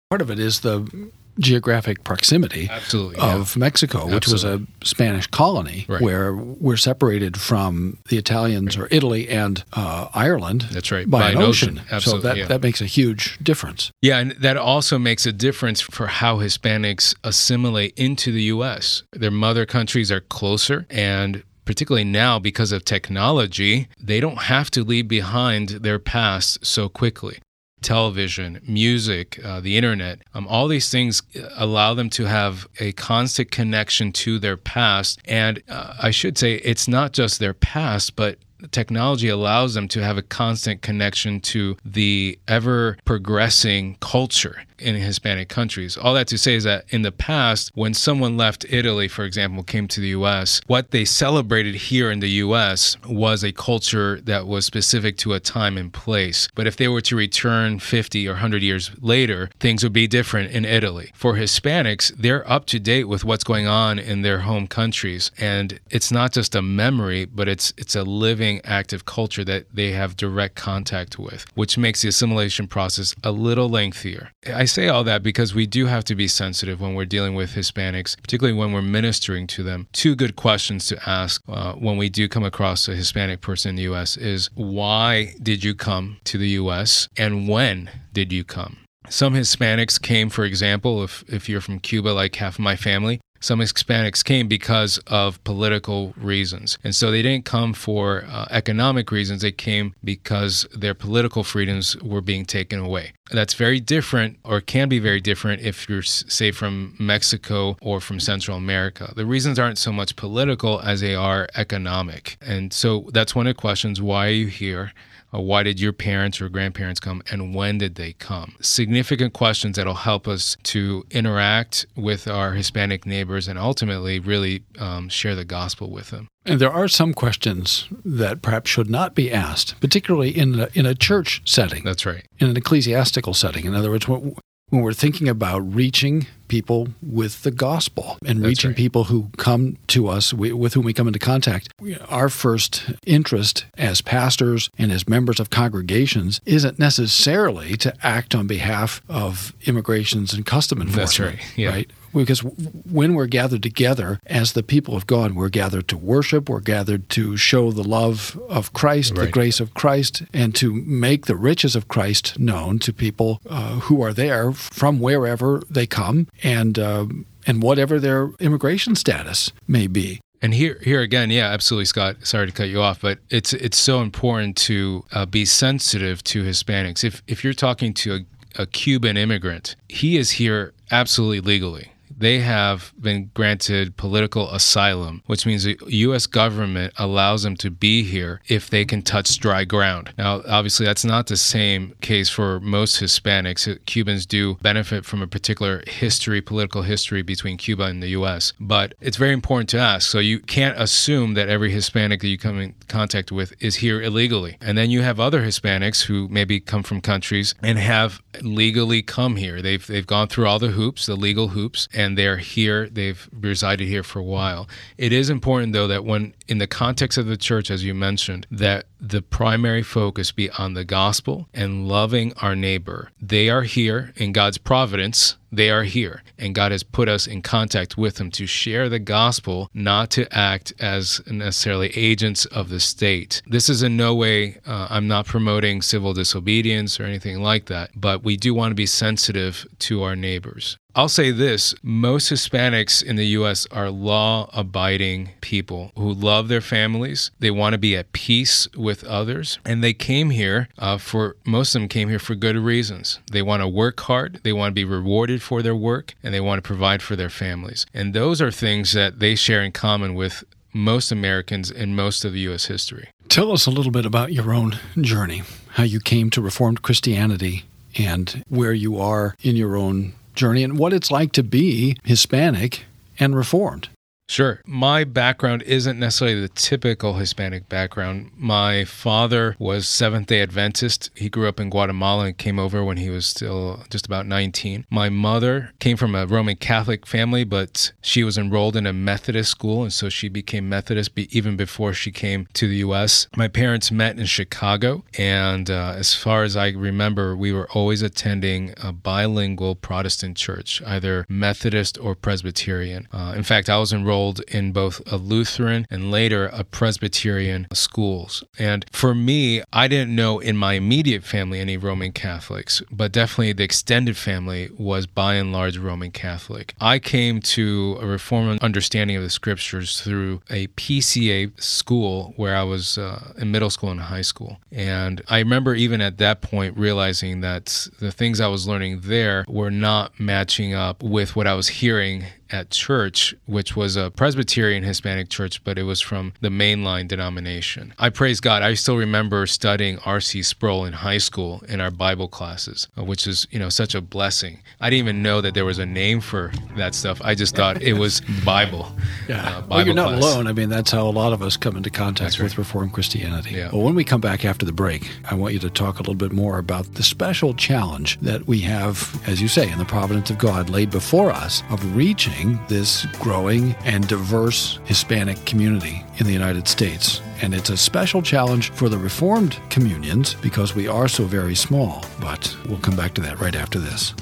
Part 0.08 0.22
of 0.22 0.30
it 0.30 0.38
is 0.38 0.60
the 0.60 1.10
geographic 1.38 2.04
proximity 2.04 2.68
Absolutely, 2.70 3.16
yeah. 3.18 3.36
of 3.36 3.56
Mexico, 3.56 4.06
which 4.06 4.28
was 4.28 4.44
a 4.44 4.60
Spanish 4.84 5.26
colony, 5.26 5.86
Right. 5.88 6.00
where 6.02 6.34
we're 6.34 6.76
separated 6.76 7.36
from 7.38 7.98
the 8.08 8.18
Italians 8.18 8.76
or 8.76 8.88
Italy 8.90 9.28
and 9.28 9.64
uh, 9.72 10.08
Ireland. 10.14 10.66
That's 10.72 10.90
right, 10.90 11.08
by, 11.08 11.20
by 11.20 11.30
an 11.30 11.36
an 11.38 11.42
ocean. 11.42 11.80
ocean. 11.90 12.00
So 12.00 12.18
that 12.18 12.36
yeah. 12.36 12.46
that 12.46 12.62
makes 12.62 12.80
a 12.80 12.86
huge 12.86 13.38
difference. 13.42 13.92
Yeah, 14.02 14.18
and 14.18 14.32
that 14.32 14.56
also 14.56 14.98
makes 14.98 15.26
a 15.26 15.32
difference 15.32 15.80
for 15.80 16.06
how 16.06 16.38
Hispanics 16.38 17.14
assimilate 17.24 17.92
into 17.96 18.32
the 18.32 18.42
U.S. 18.44 19.02
Their 19.12 19.30
mother 19.30 19.66
countries 19.66 20.10
are 20.12 20.20
closer, 20.20 20.86
and 20.90 21.42
particularly 21.64 22.04
now 22.04 22.38
because 22.38 22.72
of 22.72 22.84
technology, 22.84 23.86
they 24.00 24.18
don't 24.20 24.42
have 24.42 24.70
to 24.72 24.82
leave 24.82 25.06
behind 25.06 25.68
their 25.68 25.98
past 25.98 26.64
so 26.66 26.88
quickly. 26.88 27.38
Television, 27.82 28.60
music, 28.66 29.40
uh, 29.44 29.60
the 29.60 29.76
internet, 29.76 30.20
um, 30.34 30.46
all 30.48 30.68
these 30.68 30.90
things 30.90 31.22
allow 31.56 31.94
them 31.94 32.10
to 32.10 32.24
have 32.26 32.66
a 32.78 32.92
constant 32.92 33.50
connection 33.50 34.12
to 34.12 34.38
their 34.38 34.56
past. 34.56 35.20
And 35.24 35.62
uh, 35.68 35.94
I 36.00 36.10
should 36.10 36.36
say, 36.36 36.56
it's 36.56 36.88
not 36.88 37.12
just 37.12 37.38
their 37.38 37.54
past, 37.54 38.16
but 38.16 38.38
technology 38.68 39.28
allows 39.28 39.74
them 39.74 39.88
to 39.88 40.02
have 40.02 40.18
a 40.18 40.22
constant 40.22 40.82
connection 40.82 41.40
to 41.40 41.76
the 41.84 42.38
ever 42.48 42.96
progressing 43.04 43.96
culture 44.00 44.62
in 44.80 44.94
Hispanic 44.94 45.48
countries. 45.48 45.96
All 45.96 46.14
that 46.14 46.26
to 46.28 46.38
say 46.38 46.54
is 46.54 46.64
that 46.64 46.84
in 46.88 47.02
the 47.02 47.12
past, 47.12 47.70
when 47.74 47.94
someone 47.94 48.36
left 48.36 48.64
Italy, 48.68 49.08
for 49.08 49.24
example, 49.24 49.62
came 49.62 49.86
to 49.88 50.00
the 50.00 50.08
US, 50.08 50.60
what 50.66 50.90
they 50.90 51.04
celebrated 51.04 51.74
here 51.74 52.10
in 52.10 52.20
the 52.20 52.30
US 52.44 52.96
was 53.06 53.44
a 53.44 53.52
culture 53.52 54.20
that 54.22 54.46
was 54.46 54.64
specific 54.64 55.16
to 55.18 55.34
a 55.34 55.40
time 55.40 55.76
and 55.76 55.92
place. 55.92 56.48
But 56.54 56.66
if 56.66 56.76
they 56.76 56.88
were 56.88 57.00
to 57.02 57.16
return 57.16 57.78
50 57.78 58.26
or 58.26 58.32
100 58.32 58.62
years 58.62 58.90
later, 59.00 59.50
things 59.60 59.82
would 59.82 59.92
be 59.92 60.06
different 60.06 60.52
in 60.52 60.64
Italy. 60.64 61.12
For 61.14 61.34
Hispanics, 61.34 62.12
they're 62.16 62.50
up 62.50 62.66
to 62.66 62.80
date 62.80 63.04
with 63.04 63.24
what's 63.24 63.44
going 63.44 63.66
on 63.66 63.98
in 63.98 64.22
their 64.22 64.40
home 64.40 64.66
countries. 64.66 65.30
And 65.38 65.78
it's 65.90 66.10
not 66.10 66.32
just 66.32 66.54
a 66.54 66.62
memory, 66.62 67.24
but 67.24 67.48
it's 67.48 67.72
it's 67.76 67.94
a 67.94 68.02
living 68.02 68.49
active 68.64 69.04
culture 69.04 69.44
that 69.44 69.66
they 69.72 69.92
have 69.92 70.16
direct 70.16 70.56
contact 70.56 71.18
with, 71.18 71.44
which 71.54 71.78
makes 71.78 72.02
the 72.02 72.08
assimilation 72.08 72.66
process 72.66 73.14
a 73.22 73.30
little 73.30 73.68
lengthier. 73.68 74.32
I 74.46 74.64
say 74.64 74.88
all 74.88 75.04
that 75.04 75.22
because 75.22 75.54
we 75.54 75.66
do 75.66 75.86
have 75.86 76.04
to 76.04 76.14
be 76.14 76.26
sensitive 76.26 76.80
when 76.80 76.94
we're 76.94 77.04
dealing 77.04 77.34
with 77.34 77.54
Hispanics, 77.54 78.20
particularly 78.20 78.58
when 78.58 78.72
we're 78.72 78.82
ministering 78.82 79.46
to 79.48 79.62
them. 79.62 79.86
Two 79.92 80.16
good 80.16 80.34
questions 80.34 80.86
to 80.86 81.08
ask 81.08 81.42
uh, 81.48 81.74
when 81.74 81.96
we 81.96 82.08
do 82.08 82.28
come 82.28 82.44
across 82.44 82.88
a 82.88 82.94
Hispanic 82.94 83.40
person 83.40 83.70
in 83.70 83.76
the 83.76 83.82
U.S. 83.82 84.16
is 84.16 84.50
why 84.54 85.34
did 85.42 85.62
you 85.62 85.74
come 85.74 86.18
to 86.24 86.38
the 86.38 86.48
U.S. 86.48 87.08
and 87.16 87.48
when 87.48 87.90
did 88.12 88.32
you 88.32 88.42
come? 88.42 88.78
Some 89.08 89.34
Hispanics 89.34 90.00
came, 90.00 90.30
for 90.30 90.44
example, 90.44 91.02
if, 91.02 91.24
if 91.26 91.48
you're 91.48 91.60
from 91.60 91.80
Cuba, 91.80 92.10
like 92.10 92.36
half 92.36 92.54
of 92.54 92.60
my 92.60 92.76
family, 92.76 93.20
some 93.40 93.60
Hispanics 93.60 94.24
came 94.24 94.48
because 94.48 94.98
of 95.06 95.42
political 95.44 96.14
reasons. 96.16 96.78
And 96.84 96.94
so 96.94 97.10
they 97.10 97.22
didn't 97.22 97.44
come 97.44 97.72
for 97.72 98.24
uh, 98.28 98.46
economic 98.50 99.10
reasons, 99.10 99.42
they 99.42 99.52
came 99.52 99.94
because 100.04 100.66
their 100.74 100.94
political 100.94 101.42
freedoms 101.42 101.96
were 102.02 102.20
being 102.20 102.44
taken 102.44 102.78
away. 102.78 103.12
That's 103.32 103.54
very 103.54 103.80
different, 103.80 104.38
or 104.44 104.60
can 104.60 104.88
be 104.88 104.98
very 104.98 105.20
different, 105.20 105.62
if 105.62 105.88
you're, 105.88 106.02
say, 106.02 106.50
from 106.50 106.96
Mexico 106.98 107.76
or 107.80 108.00
from 108.00 108.18
Central 108.18 108.56
America. 108.56 109.12
The 109.14 109.26
reasons 109.26 109.58
aren't 109.58 109.78
so 109.78 109.92
much 109.92 110.16
political 110.16 110.80
as 110.80 111.00
they 111.00 111.14
are 111.14 111.48
economic. 111.54 112.36
And 112.40 112.72
so 112.72 113.08
that's 113.12 113.34
one 113.34 113.46
of 113.46 113.56
the 113.56 113.60
questions 113.60 114.02
why 114.02 114.26
are 114.26 114.30
you 114.30 114.48
here? 114.48 114.92
Uh, 115.32 115.40
why 115.40 115.62
did 115.62 115.78
your 115.78 115.92
parents 115.92 116.40
or 116.40 116.48
grandparents 116.48 117.00
come 117.00 117.22
and 117.30 117.54
when 117.54 117.78
did 117.78 117.94
they 117.94 118.12
come? 118.14 118.54
Significant 118.60 119.32
questions 119.32 119.76
that'll 119.76 119.94
help 119.94 120.26
us 120.26 120.56
to 120.64 121.04
interact 121.10 121.86
with 121.96 122.26
our 122.26 122.52
Hispanic 122.52 123.06
neighbors 123.06 123.29
and 123.48 123.58
ultimately 123.58 124.18
really 124.20 124.62
um, 124.78 125.08
share 125.08 125.34
the 125.34 125.44
gospel 125.44 125.90
with 125.90 126.10
them. 126.10 126.28
And 126.44 126.60
there 126.60 126.72
are 126.72 126.88
some 126.88 127.12
questions 127.12 127.86
that 128.04 128.42
perhaps 128.42 128.70
should 128.70 128.88
not 128.90 129.14
be 129.14 129.30
asked, 129.30 129.78
particularly 129.80 130.30
in 130.36 130.58
a, 130.60 130.68
in 130.74 130.86
a 130.86 130.94
church 130.94 131.42
setting, 131.44 131.84
That's 131.84 132.06
right. 132.06 132.24
in 132.38 132.48
an 132.48 132.56
ecclesiastical 132.56 133.34
setting. 133.34 133.66
In 133.66 133.74
other 133.74 133.90
words, 133.90 134.08
when, 134.08 134.34
when 134.70 134.82
we're 134.82 134.92
thinking 134.92 135.28
about 135.28 135.58
reaching 135.60 136.26
people 136.48 136.88
with 137.02 137.42
the 137.42 137.50
gospel 137.50 138.16
and 138.24 138.38
That's 138.40 138.48
reaching 138.48 138.70
right. 138.70 138.76
people 138.76 139.04
who 139.04 139.30
come 139.36 139.76
to 139.88 140.08
us, 140.08 140.32
we, 140.32 140.52
with 140.52 140.74
whom 140.74 140.84
we 140.84 140.92
come 140.92 141.06
into 141.06 141.18
contact, 141.18 141.68
our 142.08 142.28
first 142.28 142.90
interest 143.06 143.66
as 143.76 144.00
pastors 144.00 144.70
and 144.78 144.90
as 144.90 145.08
members 145.08 145.38
of 145.40 145.50
congregations 145.50 146.40
isn't 146.46 146.78
necessarily 146.78 147.76
to 147.76 147.94
act 148.02 148.34
on 148.34 148.46
behalf 148.46 149.02
of 149.08 149.54
immigrations 149.66 150.32
and 150.32 150.46
custom 150.46 150.80
enforcement. 150.80 151.36
That's 151.36 151.46
right, 151.46 151.58
yeah. 151.58 151.70
Right? 151.70 151.90
Because 152.14 152.40
when 152.40 153.14
we're 153.14 153.26
gathered 153.26 153.62
together 153.62 154.18
as 154.26 154.52
the 154.52 154.62
people 154.62 154.96
of 154.96 155.06
God, 155.06 155.32
we're 155.34 155.48
gathered 155.48 155.88
to 155.88 155.96
worship, 155.96 156.48
we're 156.48 156.60
gathered 156.60 157.08
to 157.10 157.36
show 157.36 157.70
the 157.72 157.84
love 157.84 158.38
of 158.48 158.72
Christ, 158.72 159.16
Right. 159.16 159.26
the 159.26 159.30
grace 159.32 159.60
of 159.60 159.74
Christ, 159.74 160.22
and 160.32 160.54
to 160.56 160.72
make 160.74 161.26
the 161.26 161.36
riches 161.36 161.76
of 161.76 161.88
Christ 161.88 162.38
known 162.38 162.78
to 162.80 162.92
people 162.92 163.40
uh, 163.48 163.80
who 163.80 164.02
are 164.02 164.12
there 164.12 164.52
from 164.52 164.98
wherever 165.00 165.62
they 165.70 165.86
come 165.86 166.26
and 166.42 166.78
um 166.78 167.26
and 167.46 167.62
whatever 167.62 167.98
their 167.98 168.30
immigration 168.38 168.94
status 168.94 169.50
may 169.66 169.86
be. 169.86 170.20
And 170.42 170.52
here, 170.54 170.78
here 170.82 171.00
again, 171.00 171.30
yeah, 171.30 171.46
absolutely, 171.48 171.86
Scott. 171.86 172.16
Sorry 172.22 172.46
to 172.46 172.52
cut 172.52 172.68
you 172.68 172.80
off, 172.82 173.00
but 173.00 173.18
it's 173.30 173.52
it's 173.54 173.78
so 173.78 174.00
important 174.02 174.56
to 174.68 175.04
uh, 175.12 175.26
be 175.26 175.44
sensitive 175.44 176.22
to 176.24 176.44
Hispanics. 176.44 177.02
If 177.04 177.22
if 177.26 177.42
you're 177.44 177.54
talking 177.54 177.94
to 177.94 178.14
a, 178.56 178.62
a 178.62 178.66
Cuban 178.66 179.16
immigrant, 179.16 179.74
he 179.88 180.16
is 180.18 180.32
here 180.32 180.72
absolutely 180.90 181.40
legally. 181.40 181.89
They 182.20 182.40
have 182.40 182.92
been 183.00 183.30
granted 183.34 183.96
political 183.96 184.50
asylum, 184.50 185.22
which 185.26 185.46
means 185.46 185.64
the 185.64 185.78
U.S. 185.86 186.26
government 186.26 186.92
allows 186.98 187.42
them 187.42 187.56
to 187.56 187.70
be 187.70 188.02
here 188.02 188.42
if 188.46 188.68
they 188.68 188.84
can 188.84 189.00
touch 189.00 189.38
dry 189.38 189.64
ground. 189.64 190.12
Now, 190.18 190.42
obviously, 190.46 190.84
that's 190.84 191.04
not 191.04 191.28
the 191.28 191.38
same 191.38 191.94
case 192.02 192.28
for 192.28 192.60
most 192.60 193.00
Hispanics. 193.00 193.66
Cubans 193.86 194.26
do 194.26 194.56
benefit 194.62 195.06
from 195.06 195.22
a 195.22 195.26
particular 195.26 195.82
history, 195.86 196.42
political 196.42 196.82
history 196.82 197.22
between 197.22 197.56
Cuba 197.56 197.84
and 197.84 198.02
the 198.02 198.08
U.S., 198.08 198.52
but 198.60 198.94
it's 199.00 199.16
very 199.16 199.32
important 199.32 199.70
to 199.70 199.78
ask. 199.78 200.10
So 200.10 200.18
you 200.18 200.40
can't 200.40 200.78
assume 200.78 201.34
that 201.34 201.48
every 201.48 201.70
Hispanic 201.70 202.20
that 202.20 202.28
you 202.28 202.36
come 202.38 202.60
in 202.60 202.74
contact 202.88 203.32
with 203.32 203.54
is 203.60 203.76
here 203.76 204.02
illegally. 204.02 204.58
And 204.60 204.76
then 204.76 204.90
you 204.90 205.00
have 205.02 205.18
other 205.18 205.42
Hispanics 205.42 206.02
who 206.02 206.28
maybe 206.28 206.60
come 206.60 206.82
from 206.82 207.00
countries 207.00 207.54
and 207.62 207.78
have 207.78 208.20
legally 208.42 209.02
come 209.02 209.36
here. 209.36 209.62
They've 209.62 209.86
they've 209.86 210.06
gone 210.06 210.28
through 210.28 210.46
all 210.46 210.58
the 210.58 210.68
hoops, 210.68 211.06
the 211.06 211.16
legal 211.16 211.48
hoops, 211.48 211.88
and 211.94 212.09
they're 212.16 212.36
here. 212.36 212.88
They've 212.88 213.28
resided 213.32 213.88
here 213.88 214.02
for 214.02 214.18
a 214.18 214.24
while. 214.24 214.68
It 214.98 215.12
is 215.12 215.30
important 215.30 215.72
though 215.72 215.86
that 215.88 216.04
when 216.04 216.34
in 216.48 216.58
the 216.58 216.66
context 216.66 217.18
of 217.18 217.26
the 217.26 217.36
church, 217.36 217.70
as 217.70 217.84
you 217.84 217.94
mentioned, 217.94 218.46
that 218.50 218.86
the 219.00 219.22
primary 219.22 219.82
focus 219.82 220.32
be 220.32 220.50
on 220.50 220.74
the 220.74 220.84
gospel 220.84 221.48
and 221.54 221.88
loving 221.88 222.32
our 222.34 222.54
neighbor. 222.54 223.10
They 223.20 223.48
are 223.48 223.62
here 223.62 224.12
in 224.16 224.32
God's 224.32 224.58
providence. 224.58 225.36
They 225.52 225.70
are 225.70 225.82
here, 225.82 226.22
and 226.38 226.54
God 226.54 226.70
has 226.70 226.84
put 226.84 227.08
us 227.08 227.26
in 227.26 227.42
contact 227.42 227.98
with 227.98 228.16
them 228.16 228.30
to 228.32 228.46
share 228.46 228.88
the 228.88 229.00
gospel, 229.00 229.68
not 229.74 230.10
to 230.12 230.32
act 230.32 230.72
as 230.78 231.20
necessarily 231.26 231.88
agents 231.96 232.44
of 232.46 232.68
the 232.68 232.78
state. 232.78 233.42
This 233.46 233.68
is 233.68 233.82
in 233.82 233.96
no 233.96 234.14
way, 234.14 234.58
uh, 234.64 234.86
I'm 234.90 235.08
not 235.08 235.26
promoting 235.26 235.82
civil 235.82 236.14
disobedience 236.14 237.00
or 237.00 237.04
anything 237.04 237.42
like 237.42 237.66
that, 237.66 237.90
but 237.96 238.22
we 238.22 238.36
do 238.36 238.54
want 238.54 238.70
to 238.70 238.76
be 238.76 238.86
sensitive 238.86 239.66
to 239.80 240.04
our 240.04 240.14
neighbors. 240.14 240.78
I'll 240.94 241.08
say 241.08 241.30
this 241.30 241.72
most 241.84 242.32
Hispanics 242.32 243.02
in 243.02 243.14
the 243.14 243.26
U.S. 243.26 243.64
are 243.70 243.90
law 243.90 244.50
abiding 244.52 245.30
people 245.40 245.92
who 245.96 246.12
love 246.12 246.48
their 246.48 246.60
families. 246.60 247.30
They 247.38 247.52
want 247.52 247.74
to 247.74 247.78
be 247.78 247.96
at 247.96 248.12
peace 248.12 248.66
with 248.76 248.89
others. 249.04 249.58
And 249.64 249.82
they 249.82 249.92
came 249.92 250.30
here 250.30 250.68
uh, 250.78 250.98
for, 250.98 251.36
most 251.44 251.74
of 251.74 251.80
them 251.80 251.88
came 251.88 252.08
here 252.08 252.18
for 252.18 252.34
good 252.34 252.56
reasons. 252.56 253.20
They 253.30 253.42
want 253.42 253.62
to 253.62 253.68
work 253.68 254.00
hard, 254.00 254.40
they 254.42 254.52
want 254.52 254.70
to 254.70 254.74
be 254.74 254.84
rewarded 254.84 255.42
for 255.42 255.62
their 255.62 255.76
work, 255.76 256.14
and 256.22 256.34
they 256.34 256.40
want 256.40 256.62
to 256.62 256.66
provide 256.66 257.02
for 257.02 257.16
their 257.16 257.30
families. 257.30 257.86
And 257.94 258.14
those 258.14 258.42
are 258.42 258.50
things 258.50 258.92
that 258.92 259.18
they 259.18 259.34
share 259.34 259.62
in 259.62 259.72
common 259.72 260.14
with 260.14 260.44
most 260.72 261.10
Americans 261.10 261.70
in 261.70 261.94
most 261.94 262.24
of 262.24 262.36
U.S. 262.36 262.66
history. 262.66 263.08
Tell 263.28 263.52
us 263.52 263.66
a 263.66 263.70
little 263.70 263.92
bit 263.92 264.06
about 264.06 264.32
your 264.32 264.52
own 264.52 264.78
journey, 265.00 265.42
how 265.70 265.84
you 265.84 266.00
came 266.00 266.30
to 266.30 266.40
Reformed 266.40 266.82
Christianity, 266.82 267.64
and 267.96 268.44
where 268.48 268.72
you 268.72 268.98
are 268.98 269.34
in 269.42 269.56
your 269.56 269.76
own 269.76 270.14
journey, 270.34 270.62
and 270.62 270.78
what 270.78 270.92
it's 270.92 271.10
like 271.10 271.32
to 271.32 271.42
be 271.42 271.96
Hispanic 272.04 272.84
and 273.18 273.36
Reformed. 273.36 273.88
Sure. 274.30 274.60
My 274.64 275.02
background 275.02 275.62
isn't 275.64 275.98
necessarily 275.98 276.40
the 276.40 276.48
typical 276.48 277.14
Hispanic 277.14 277.68
background. 277.68 278.30
My 278.36 278.84
father 278.84 279.56
was 279.58 279.88
Seventh 279.88 280.28
day 280.28 280.40
Adventist. 280.40 281.10
He 281.16 281.28
grew 281.28 281.48
up 281.48 281.58
in 281.58 281.68
Guatemala 281.68 282.26
and 282.26 282.38
came 282.38 282.56
over 282.56 282.84
when 282.84 282.96
he 282.96 283.10
was 283.10 283.26
still 283.26 283.82
just 283.90 284.06
about 284.06 284.28
19. 284.28 284.86
My 284.88 285.08
mother 285.08 285.72
came 285.80 285.96
from 285.96 286.14
a 286.14 286.26
Roman 286.26 286.54
Catholic 286.54 287.08
family, 287.08 287.42
but 287.42 287.90
she 288.02 288.22
was 288.22 288.38
enrolled 288.38 288.76
in 288.76 288.86
a 288.86 288.92
Methodist 288.92 289.50
school, 289.50 289.82
and 289.82 289.92
so 289.92 290.08
she 290.08 290.28
became 290.28 290.68
Methodist 290.68 291.10
even 291.18 291.56
before 291.56 291.92
she 291.92 292.12
came 292.12 292.46
to 292.52 292.68
the 292.68 292.76
U.S. 292.76 293.26
My 293.36 293.48
parents 293.48 293.90
met 293.90 294.16
in 294.16 294.26
Chicago, 294.26 295.02
and 295.18 295.68
uh, 295.68 295.94
as 295.96 296.14
far 296.14 296.44
as 296.44 296.56
I 296.56 296.68
remember, 296.68 297.36
we 297.36 297.52
were 297.52 297.68
always 297.72 298.00
attending 298.00 298.74
a 298.80 298.92
bilingual 298.92 299.74
Protestant 299.74 300.36
church, 300.36 300.80
either 300.86 301.26
Methodist 301.28 301.98
or 301.98 302.14
Presbyterian. 302.14 303.08
Uh, 303.12 303.34
in 303.36 303.42
fact, 303.42 303.68
I 303.68 303.78
was 303.78 303.92
enrolled 303.92 304.19
in 304.48 304.72
both 304.72 305.00
a 305.10 305.16
Lutheran 305.16 305.86
and 305.90 306.10
later 306.10 306.46
a 306.52 306.64
Presbyterian 306.64 307.66
schools. 307.72 308.44
And 308.58 308.84
for 308.92 309.14
me, 309.14 309.62
I 309.72 309.88
didn't 309.88 310.14
know 310.14 310.38
in 310.38 310.56
my 310.56 310.74
immediate 310.74 311.24
family 311.24 311.60
any 311.60 311.76
Roman 311.76 312.12
Catholics, 312.12 312.82
but 312.90 313.12
definitely 313.12 313.52
the 313.52 313.64
extended 313.64 314.16
family 314.16 314.68
was 314.78 315.06
by 315.06 315.34
and 315.34 315.52
large 315.52 315.78
Roman 315.78 316.10
Catholic. 316.10 316.74
I 316.80 316.98
came 316.98 317.40
to 317.40 317.98
a 318.00 318.06
Reformed 318.06 318.60
understanding 318.60 319.16
of 319.16 319.22
the 319.22 319.30
scriptures 319.30 320.00
through 320.00 320.42
a 320.50 320.66
PCA 320.68 321.60
school 321.60 322.34
where 322.36 322.56
I 322.56 322.62
was 322.62 322.98
uh, 322.98 323.32
in 323.38 323.50
middle 323.50 323.70
school 323.70 323.90
and 323.90 324.00
high 324.00 324.22
school. 324.22 324.58
And 324.70 325.22
I 325.28 325.38
remember 325.38 325.74
even 325.74 326.00
at 326.00 326.18
that 326.18 326.42
point 326.42 326.76
realizing 326.76 327.40
that 327.40 327.88
the 327.98 328.12
things 328.12 328.40
I 328.40 328.48
was 328.48 328.68
learning 328.68 329.00
there 329.02 329.44
were 329.48 329.70
not 329.70 330.18
matching 330.20 330.74
up 330.74 331.02
with 331.02 331.36
what 331.36 331.46
I 331.46 331.54
was 331.54 331.68
hearing 331.68 332.24
at 332.52 332.70
church, 332.70 333.34
which 333.46 333.76
was 333.76 333.96
a 333.96 334.10
Presbyterian 334.10 334.82
Hispanic 334.82 335.28
church, 335.28 335.62
but 335.64 335.78
it 335.78 335.84
was 335.84 336.00
from 336.00 336.32
the 336.40 336.48
mainline 336.48 337.08
denomination. 337.08 337.94
I 337.98 338.10
praise 338.10 338.40
God. 338.40 338.62
I 338.62 338.74
still 338.74 338.96
remember 338.96 339.46
studying 339.46 339.98
R.C. 340.04 340.42
Sproul 340.42 340.84
in 340.84 340.92
high 340.92 341.18
school 341.18 341.62
in 341.68 341.80
our 341.80 341.90
Bible 341.90 342.28
classes, 342.28 342.88
uh, 342.98 343.04
which 343.04 343.26
is, 343.26 343.46
you 343.50 343.58
know, 343.58 343.68
such 343.68 343.94
a 343.94 344.00
blessing. 344.00 344.58
I 344.80 344.90
didn't 344.90 345.04
even 345.04 345.22
know 345.22 345.40
that 345.40 345.54
there 345.54 345.64
was 345.64 345.78
a 345.78 345.86
name 345.86 346.20
for 346.20 346.52
that 346.76 346.94
stuff. 346.94 347.20
I 347.22 347.34
just 347.34 347.54
thought 347.54 347.82
it 347.82 347.94
was 347.94 348.20
Bible. 348.44 348.92
uh, 349.28 349.62
well, 349.68 349.84
you're 349.84 349.94
not 349.94 350.18
class. 350.18 350.22
alone. 350.22 350.46
I 350.46 350.52
mean, 350.52 350.68
that's 350.68 350.90
how 350.90 351.06
a 351.06 351.10
lot 351.10 351.32
of 351.32 351.42
us 351.42 351.56
come 351.56 351.76
into 351.76 351.90
contact 351.90 352.32
That's 352.38 352.42
with. 352.42 352.58
Reformed 352.58 352.92
Christianity. 352.92 353.54
Yeah. 353.56 353.70
Well, 353.72 353.82
when 353.82 353.94
we 353.94 354.04
come 354.04 354.20
back 354.20 354.44
after 354.44 354.66
the 354.66 354.72
break, 354.72 355.08
I 355.30 355.34
want 355.34 355.54
you 355.54 355.60
to 355.60 355.70
talk 355.70 355.96
a 355.96 355.98
little 355.98 356.14
bit 356.14 356.32
more 356.32 356.58
about 356.58 356.94
the 356.94 357.02
special 357.02 357.54
challenge 357.54 358.18
that 358.20 358.46
we 358.46 358.60
have, 358.60 359.20
as 359.26 359.40
you 359.40 359.48
say, 359.48 359.70
in 359.70 359.78
the 359.78 359.84
providence 359.84 360.30
of 360.30 360.38
God 360.38 360.68
laid 360.70 360.90
before 360.90 361.30
us 361.30 361.62
of 361.70 361.96
reaching 361.96 362.39
this 362.68 363.06
growing 363.20 363.74
and 363.84 364.06
diverse 364.08 364.78
Hispanic 364.84 365.44
community 365.46 366.04
in 366.18 366.26
the 366.26 366.32
United 366.32 366.68
States. 366.68 367.20
And 367.42 367.54
it's 367.54 367.70
a 367.70 367.76
special 367.76 368.22
challenge 368.22 368.70
for 368.70 368.88
the 368.88 368.98
Reformed 368.98 369.58
communions 369.70 370.34
because 370.34 370.74
we 370.74 370.88
are 370.88 371.08
so 371.08 371.24
very 371.24 371.54
small. 371.54 372.04
But 372.20 372.54
we'll 372.68 372.78
come 372.78 372.96
back 372.96 373.14
to 373.14 373.20
that 373.22 373.40
right 373.40 373.56
after 373.56 373.78
this. 373.78 374.14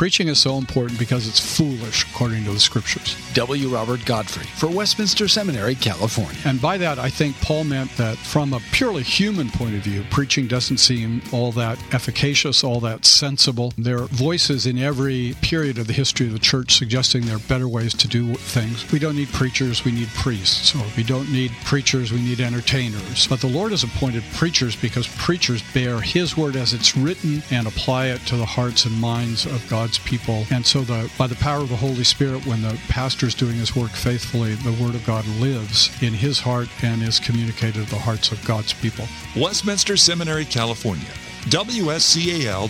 Preaching 0.00 0.28
is 0.28 0.40
so 0.40 0.56
important 0.56 0.98
because 0.98 1.28
it's 1.28 1.58
foolish 1.58 2.10
according 2.10 2.44
to 2.44 2.52
the 2.52 2.58
scriptures. 2.58 3.18
W. 3.34 3.68
Robert 3.68 4.02
Godfrey 4.06 4.46
for 4.56 4.66
Westminster 4.66 5.28
Seminary, 5.28 5.74
California. 5.74 6.40
And 6.46 6.58
by 6.58 6.78
that, 6.78 6.98
I 6.98 7.10
think 7.10 7.38
Paul 7.42 7.64
meant 7.64 7.94
that 7.98 8.16
from 8.16 8.54
a 8.54 8.60
purely 8.72 9.02
human 9.02 9.50
point 9.50 9.74
of 9.74 9.82
view, 9.82 10.02
preaching 10.10 10.46
doesn't 10.46 10.78
seem 10.78 11.20
all 11.34 11.52
that 11.52 11.78
efficacious, 11.92 12.64
all 12.64 12.80
that 12.80 13.04
sensible. 13.04 13.74
There 13.76 13.98
are 13.98 14.06
voices 14.06 14.64
in 14.64 14.78
every 14.78 15.34
period 15.42 15.76
of 15.76 15.86
the 15.86 15.92
history 15.92 16.28
of 16.28 16.32
the 16.32 16.38
church 16.38 16.76
suggesting 16.76 17.26
there 17.26 17.36
are 17.36 17.40
better 17.40 17.68
ways 17.68 17.92
to 17.92 18.08
do 18.08 18.32
things. 18.36 18.90
We 18.90 19.00
don't 19.00 19.16
need 19.16 19.28
preachers, 19.34 19.84
we 19.84 19.92
need 19.92 20.08
priests. 20.14 20.74
Or 20.74 20.82
we 20.96 21.02
don't 21.02 21.30
need 21.30 21.52
preachers, 21.66 22.10
we 22.10 22.22
need 22.22 22.40
entertainers. 22.40 23.26
But 23.26 23.42
the 23.42 23.48
Lord 23.48 23.72
has 23.72 23.84
appointed 23.84 24.22
preachers 24.32 24.74
because 24.76 25.06
preachers 25.18 25.62
bear 25.74 26.00
His 26.00 26.38
word 26.38 26.56
as 26.56 26.72
it's 26.72 26.96
written 26.96 27.42
and 27.50 27.66
apply 27.66 28.06
it 28.06 28.22
to 28.28 28.38
the 28.38 28.46
hearts 28.46 28.86
and 28.86 28.98
minds 28.98 29.44
of 29.44 29.62
God's 29.68 29.89
people. 29.98 30.44
And 30.50 30.64
so, 30.64 30.80
the, 30.82 31.10
by 31.18 31.26
the 31.26 31.34
power 31.36 31.62
of 31.62 31.68
the 31.68 31.76
Holy 31.76 32.04
Spirit, 32.04 32.46
when 32.46 32.62
the 32.62 32.78
pastor 32.88 33.26
is 33.26 33.34
doing 33.34 33.56
his 33.56 33.74
work 33.74 33.90
faithfully, 33.90 34.54
the 34.54 34.72
word 34.82 34.94
of 34.94 35.04
God 35.06 35.26
lives 35.40 35.90
in 36.02 36.12
his 36.12 36.38
heart 36.38 36.68
and 36.82 37.02
is 37.02 37.20
communicated 37.20 37.84
to 37.84 37.90
the 37.90 37.98
hearts 37.98 38.32
of 38.32 38.44
God's 38.46 38.72
people. 38.72 39.06
Westminster 39.36 39.96
Seminary, 39.96 40.44
California. 40.44 41.10
WSCAL.edu. 41.46 42.68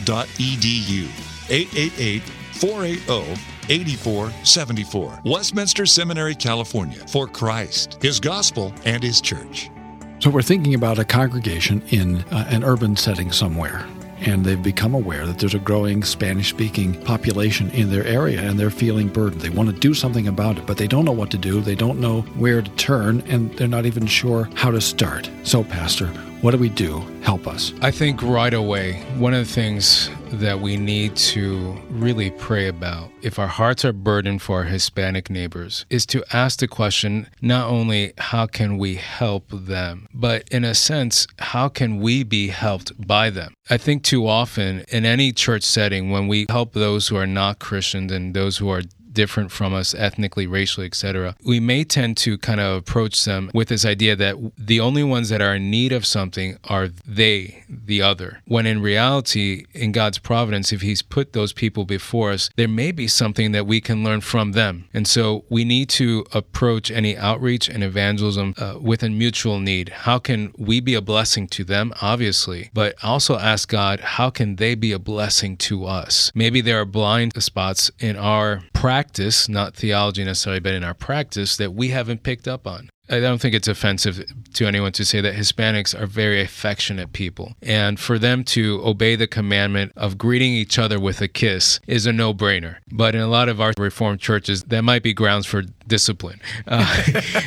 888 1.50 2.22
480 2.22 3.40
8474. 3.70 5.20
Westminster 5.24 5.86
Seminary, 5.86 6.34
California. 6.34 6.98
For 7.06 7.26
Christ, 7.26 7.98
His 8.02 8.18
gospel, 8.18 8.74
and 8.84 9.02
His 9.02 9.20
church. 9.20 9.70
So 10.18 10.28
we're 10.28 10.42
thinking 10.42 10.74
about 10.74 10.98
a 10.98 11.04
congregation 11.04 11.82
in 11.88 12.18
uh, 12.24 12.46
an 12.50 12.64
urban 12.64 12.96
setting 12.96 13.32
somewhere. 13.32 13.86
And 14.20 14.44
they've 14.44 14.62
become 14.62 14.94
aware 14.94 15.26
that 15.26 15.38
there's 15.38 15.54
a 15.54 15.58
growing 15.58 16.04
Spanish 16.04 16.50
speaking 16.50 16.94
population 17.02 17.70
in 17.70 17.90
their 17.90 18.04
area 18.04 18.40
and 18.40 18.58
they're 18.58 18.70
feeling 18.70 19.08
burdened. 19.08 19.40
They 19.40 19.50
want 19.50 19.70
to 19.70 19.74
do 19.74 19.94
something 19.94 20.28
about 20.28 20.58
it, 20.58 20.66
but 20.66 20.76
they 20.76 20.86
don't 20.86 21.04
know 21.04 21.12
what 21.12 21.30
to 21.30 21.38
do. 21.38 21.60
They 21.60 21.74
don't 21.74 22.00
know 22.00 22.22
where 22.36 22.62
to 22.62 22.70
turn, 22.72 23.22
and 23.28 23.52
they're 23.56 23.68
not 23.68 23.86
even 23.86 24.06
sure 24.06 24.48
how 24.54 24.70
to 24.70 24.80
start. 24.80 25.30
So, 25.42 25.64
Pastor, 25.64 26.10
what 26.42 26.52
do 26.52 26.58
we 26.58 26.70
do? 26.70 27.00
Help 27.22 27.46
us. 27.46 27.72
I 27.82 27.90
think 27.90 28.22
right 28.22 28.54
away, 28.54 29.02
one 29.16 29.34
of 29.34 29.46
the 29.46 29.52
things 29.52 30.10
that 30.32 30.60
we 30.60 30.76
need 30.76 31.16
to 31.16 31.76
really 31.90 32.30
pray 32.30 32.68
about 32.68 33.10
if 33.20 33.38
our 33.38 33.46
hearts 33.46 33.84
are 33.84 33.92
burdened 33.92 34.40
for 34.40 34.58
our 34.58 34.64
Hispanic 34.64 35.28
neighbors 35.28 35.84
is 35.90 36.06
to 36.06 36.24
ask 36.32 36.60
the 36.60 36.68
question 36.68 37.28
not 37.42 37.68
only 37.68 38.12
how 38.16 38.46
can 38.46 38.78
we 38.78 38.94
help 38.94 39.46
them, 39.50 40.06
but 40.14 40.48
in 40.48 40.64
a 40.64 40.74
sense, 40.74 41.26
how 41.38 41.68
can 41.68 42.00
we 42.00 42.22
be 42.22 42.48
helped 42.48 43.06
by 43.06 43.28
them? 43.28 43.52
I 43.68 43.76
think 43.76 44.02
too 44.02 44.26
often 44.26 44.84
in 44.88 45.04
any 45.04 45.32
church 45.32 45.62
setting, 45.62 46.10
when 46.10 46.28
we 46.28 46.46
help 46.48 46.72
those 46.72 47.08
who 47.08 47.16
are 47.16 47.26
not 47.26 47.58
Christians 47.58 48.12
and 48.12 48.34
those 48.34 48.58
who 48.58 48.70
are 48.70 48.82
different 49.12 49.50
from 49.50 49.74
us 49.74 49.94
ethnically, 49.94 50.46
racially, 50.46 50.86
etc., 50.86 51.36
we 51.44 51.60
may 51.60 51.84
tend 51.84 52.16
to 52.18 52.38
kind 52.38 52.60
of 52.60 52.76
approach 52.76 53.24
them 53.24 53.50
with 53.52 53.68
this 53.68 53.84
idea 53.84 54.16
that 54.16 54.36
the 54.56 54.80
only 54.80 55.02
ones 55.02 55.28
that 55.28 55.40
are 55.40 55.54
in 55.54 55.70
need 55.70 55.92
of 55.92 56.06
something 56.06 56.58
are 56.64 56.88
they, 56.88 57.64
the 57.68 58.02
other. 58.02 58.40
When 58.46 58.66
in 58.66 58.80
reality, 58.82 59.66
in 59.72 59.92
God's 59.92 60.18
providence, 60.18 60.72
if 60.72 60.82
He's 60.82 61.02
put 61.02 61.32
those 61.32 61.52
people 61.52 61.84
before 61.84 62.32
us, 62.32 62.50
there 62.56 62.68
may 62.68 62.92
be 62.92 63.08
something 63.08 63.52
that 63.52 63.66
we 63.66 63.80
can 63.80 64.04
learn 64.04 64.20
from 64.20 64.52
them. 64.52 64.88
And 64.92 65.06
so 65.06 65.44
we 65.48 65.64
need 65.64 65.88
to 65.90 66.24
approach 66.32 66.90
any 66.90 67.16
outreach 67.16 67.68
and 67.68 67.82
evangelism 67.82 68.54
uh, 68.58 68.78
with 68.80 69.02
a 69.02 69.08
mutual 69.08 69.60
need. 69.60 69.88
How 69.90 70.18
can 70.18 70.52
we 70.56 70.80
be 70.80 70.94
a 70.94 71.00
blessing 71.00 71.48
to 71.48 71.64
them, 71.64 71.92
obviously, 72.00 72.70
but 72.72 72.94
also 73.02 73.38
ask 73.38 73.68
God, 73.68 74.00
how 74.00 74.30
can 74.30 74.56
they 74.56 74.74
be 74.74 74.92
a 74.92 74.98
blessing 74.98 75.56
to 75.58 75.84
us? 75.84 76.30
Maybe 76.34 76.60
there 76.60 76.80
are 76.80 76.84
blind 76.84 77.40
spots 77.42 77.90
in 77.98 78.16
our 78.16 78.62
practice 78.72 78.99
practice, 79.00 79.48
not 79.48 79.74
theology 79.74 80.22
necessarily, 80.22 80.60
but 80.60 80.74
in 80.74 80.84
our 80.84 80.92
practice 80.92 81.56
that 81.56 81.72
we 81.72 81.88
haven't 81.88 82.22
picked 82.22 82.46
up 82.46 82.66
on. 82.66 82.90
I 83.08 83.18
don't 83.18 83.40
think 83.40 83.54
it's 83.54 83.66
offensive 83.66 84.22
to 84.54 84.66
anyone 84.66 84.92
to 84.92 85.04
say 85.06 85.22
that 85.22 85.34
Hispanics 85.34 85.98
are 85.98 86.06
very 86.06 86.42
affectionate 86.42 87.12
people. 87.12 87.54
And 87.62 87.98
for 87.98 88.18
them 88.18 88.44
to 88.44 88.80
obey 88.84 89.16
the 89.16 89.26
commandment 89.26 89.92
of 89.96 90.18
greeting 90.18 90.52
each 90.52 90.78
other 90.78 91.00
with 91.00 91.20
a 91.22 91.28
kiss 91.28 91.80
is 91.86 92.06
a 92.06 92.12
no 92.12 92.32
brainer. 92.34 92.76
But 92.92 93.14
in 93.14 93.22
a 93.22 93.26
lot 93.26 93.48
of 93.48 93.60
our 93.60 93.72
Reformed 93.78 94.20
churches, 94.20 94.62
that 94.64 94.82
might 94.82 95.02
be 95.02 95.14
grounds 95.14 95.46
for 95.46 95.62
discipline. 95.90 96.40
Uh, 96.66 97.02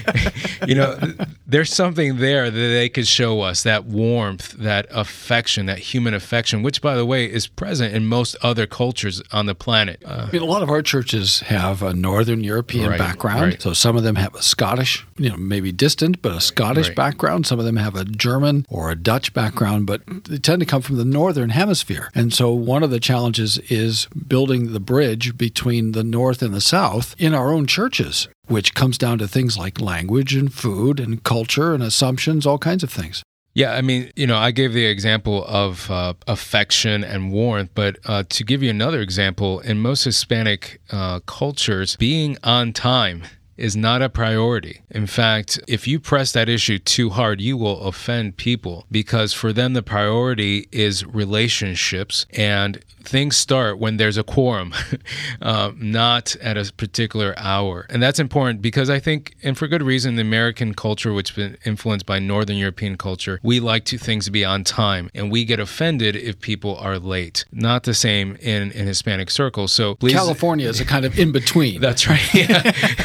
you 0.67 0.75
know, 0.75 0.99
there's 1.47 1.73
something 1.73 2.17
there 2.17 2.51
that 2.51 2.59
they 2.59 2.89
could 2.89 3.07
show 3.07 3.41
us 3.41 3.63
that 3.63 3.85
warmth, 3.85 4.51
that 4.53 4.85
affection, 4.91 5.65
that 5.65 5.79
human 5.79 6.13
affection, 6.13 6.61
which, 6.61 6.81
by 6.81 6.95
the 6.95 7.05
way, 7.05 7.25
is 7.25 7.47
present 7.47 7.95
in 7.95 8.05
most 8.05 8.35
other 8.43 8.67
cultures 8.67 9.23
on 9.31 9.47
the 9.47 9.55
planet. 9.55 10.03
Uh, 10.05 10.27
I 10.27 10.31
mean, 10.31 10.41
a 10.43 10.45
lot 10.45 10.61
of 10.61 10.69
our 10.69 10.81
churches 10.83 11.39
have 11.39 11.81
a 11.81 11.93
Northern 11.93 12.43
European 12.43 12.89
right, 12.89 12.99
background. 12.99 13.41
Right. 13.41 13.61
So 13.61 13.73
some 13.73 13.95
of 13.95 14.03
them 14.03 14.15
have 14.15 14.35
a 14.35 14.41
Scottish, 14.41 15.07
you 15.17 15.29
know, 15.29 15.37
maybe 15.37 15.71
distant, 15.71 16.21
but 16.21 16.33
a 16.33 16.41
Scottish 16.41 16.89
Right. 16.89 16.95
background. 16.97 17.47
Some 17.47 17.59
of 17.59 17.65
them 17.65 17.77
have 17.77 17.95
a 17.95 18.03
German 18.03 18.65
or 18.69 18.91
a 18.91 18.95
Dutch 18.95 19.33
background, 19.33 19.87
but 19.87 20.01
they 20.25 20.37
tend 20.37 20.59
to 20.59 20.65
come 20.65 20.81
from 20.81 20.97
the 20.97 21.05
Northern 21.05 21.49
Hemisphere. 21.51 22.09
And 22.13 22.33
so 22.33 22.51
one 22.51 22.83
of 22.83 22.91
the 22.91 22.99
challenges 22.99 23.57
is 23.69 24.07
building 24.27 24.73
the 24.73 24.81
bridge 24.81 25.37
between 25.37 25.93
the 25.93 26.03
North 26.03 26.41
and 26.41 26.53
the 26.53 26.59
South 26.61 27.15
in 27.17 27.33
our 27.33 27.53
own 27.53 27.65
churches, 27.67 28.27
which 28.47 28.73
comes 28.73 28.97
down 28.97 29.17
to 29.19 29.27
things 29.27 29.57
like 29.57 29.79
language 29.79 30.35
and 30.35 30.53
food 30.53 30.99
and 30.99 31.23
culture 31.23 31.73
and 31.73 31.83
assumptions, 31.83 32.45
all 32.45 32.57
kinds 32.57 32.83
of 32.83 32.91
things. 32.91 33.23
Yeah, 33.55 33.73
I 33.73 33.81
mean, 33.81 34.11
you 34.15 34.25
know, 34.25 34.37
I 34.37 34.49
gave 34.49 34.73
the 34.73 34.85
example 34.85 35.45
of 35.45 35.89
uh, 35.91 36.15
affection 36.27 37.03
and 37.03 37.31
warmth, 37.31 37.69
but 37.75 37.99
uh, 38.05 38.23
to 38.29 38.43
give 38.43 38.63
you 38.63 38.71
another 38.71 38.99
example, 38.99 39.59
in 39.59 39.77
most 39.77 40.05
Hispanic 40.05 40.81
uh, 40.91 41.19
cultures, 41.21 41.95
being 41.97 42.37
on 42.43 42.73
time 42.73 43.23
is 43.55 43.75
not 43.75 44.01
a 44.01 44.09
priority. 44.09 44.81
In 44.89 45.05
fact, 45.05 45.59
if 45.67 45.87
you 45.87 45.99
press 45.99 46.31
that 46.31 46.49
issue 46.49 46.79
too 46.79 47.11
hard, 47.11 47.39
you 47.39 47.55
will 47.55 47.81
offend 47.81 48.37
people 48.37 48.87
because 48.89 49.33
for 49.33 49.53
them, 49.53 49.73
the 49.73 49.83
priority 49.83 50.67
is 50.71 51.05
relationships 51.05 52.25
and 52.33 52.83
things 53.03 53.37
start 53.37 53.79
when 53.79 53.97
there's 53.97 54.17
a 54.17 54.23
quorum, 54.23 54.73
uh, 55.41 55.71
not 55.77 56.35
at 56.37 56.57
a 56.57 56.71
particular 56.73 57.33
hour. 57.37 57.85
And 57.89 58.01
that's 58.01 58.19
important 58.19 58.61
because 58.61 58.89
I 58.89 58.99
think, 58.99 59.35
and 59.43 59.57
for 59.57 59.67
good 59.67 59.83
reason, 59.83 60.15
the 60.15 60.21
American 60.21 60.73
culture, 60.73 61.13
which 61.13 61.29
has 61.29 61.35
been 61.35 61.57
influenced 61.65 62.05
by 62.05 62.19
Northern 62.19 62.57
European 62.57 62.97
culture, 62.97 63.39
we 63.43 63.59
like 63.59 63.85
to 63.85 63.97
things 63.97 64.25
to 64.25 64.31
be 64.31 64.45
on 64.45 64.63
time 64.63 65.09
and 65.13 65.31
we 65.31 65.45
get 65.45 65.59
offended 65.59 66.15
if 66.15 66.39
people 66.39 66.75
are 66.77 66.97
late. 66.97 67.45
Not 67.51 67.83
the 67.83 67.93
same 67.93 68.35
in, 68.37 68.71
in 68.71 68.87
Hispanic 68.87 69.29
circles. 69.29 69.73
So 69.73 69.95
please. 69.95 70.13
California 70.13 70.67
is 70.67 70.79
a 70.79 70.85
kind 70.85 71.05
of 71.05 71.17
in 71.19 71.31
between. 71.31 71.81
That's 71.93 72.07
right. 72.07 72.21
Yeah, 72.33 72.61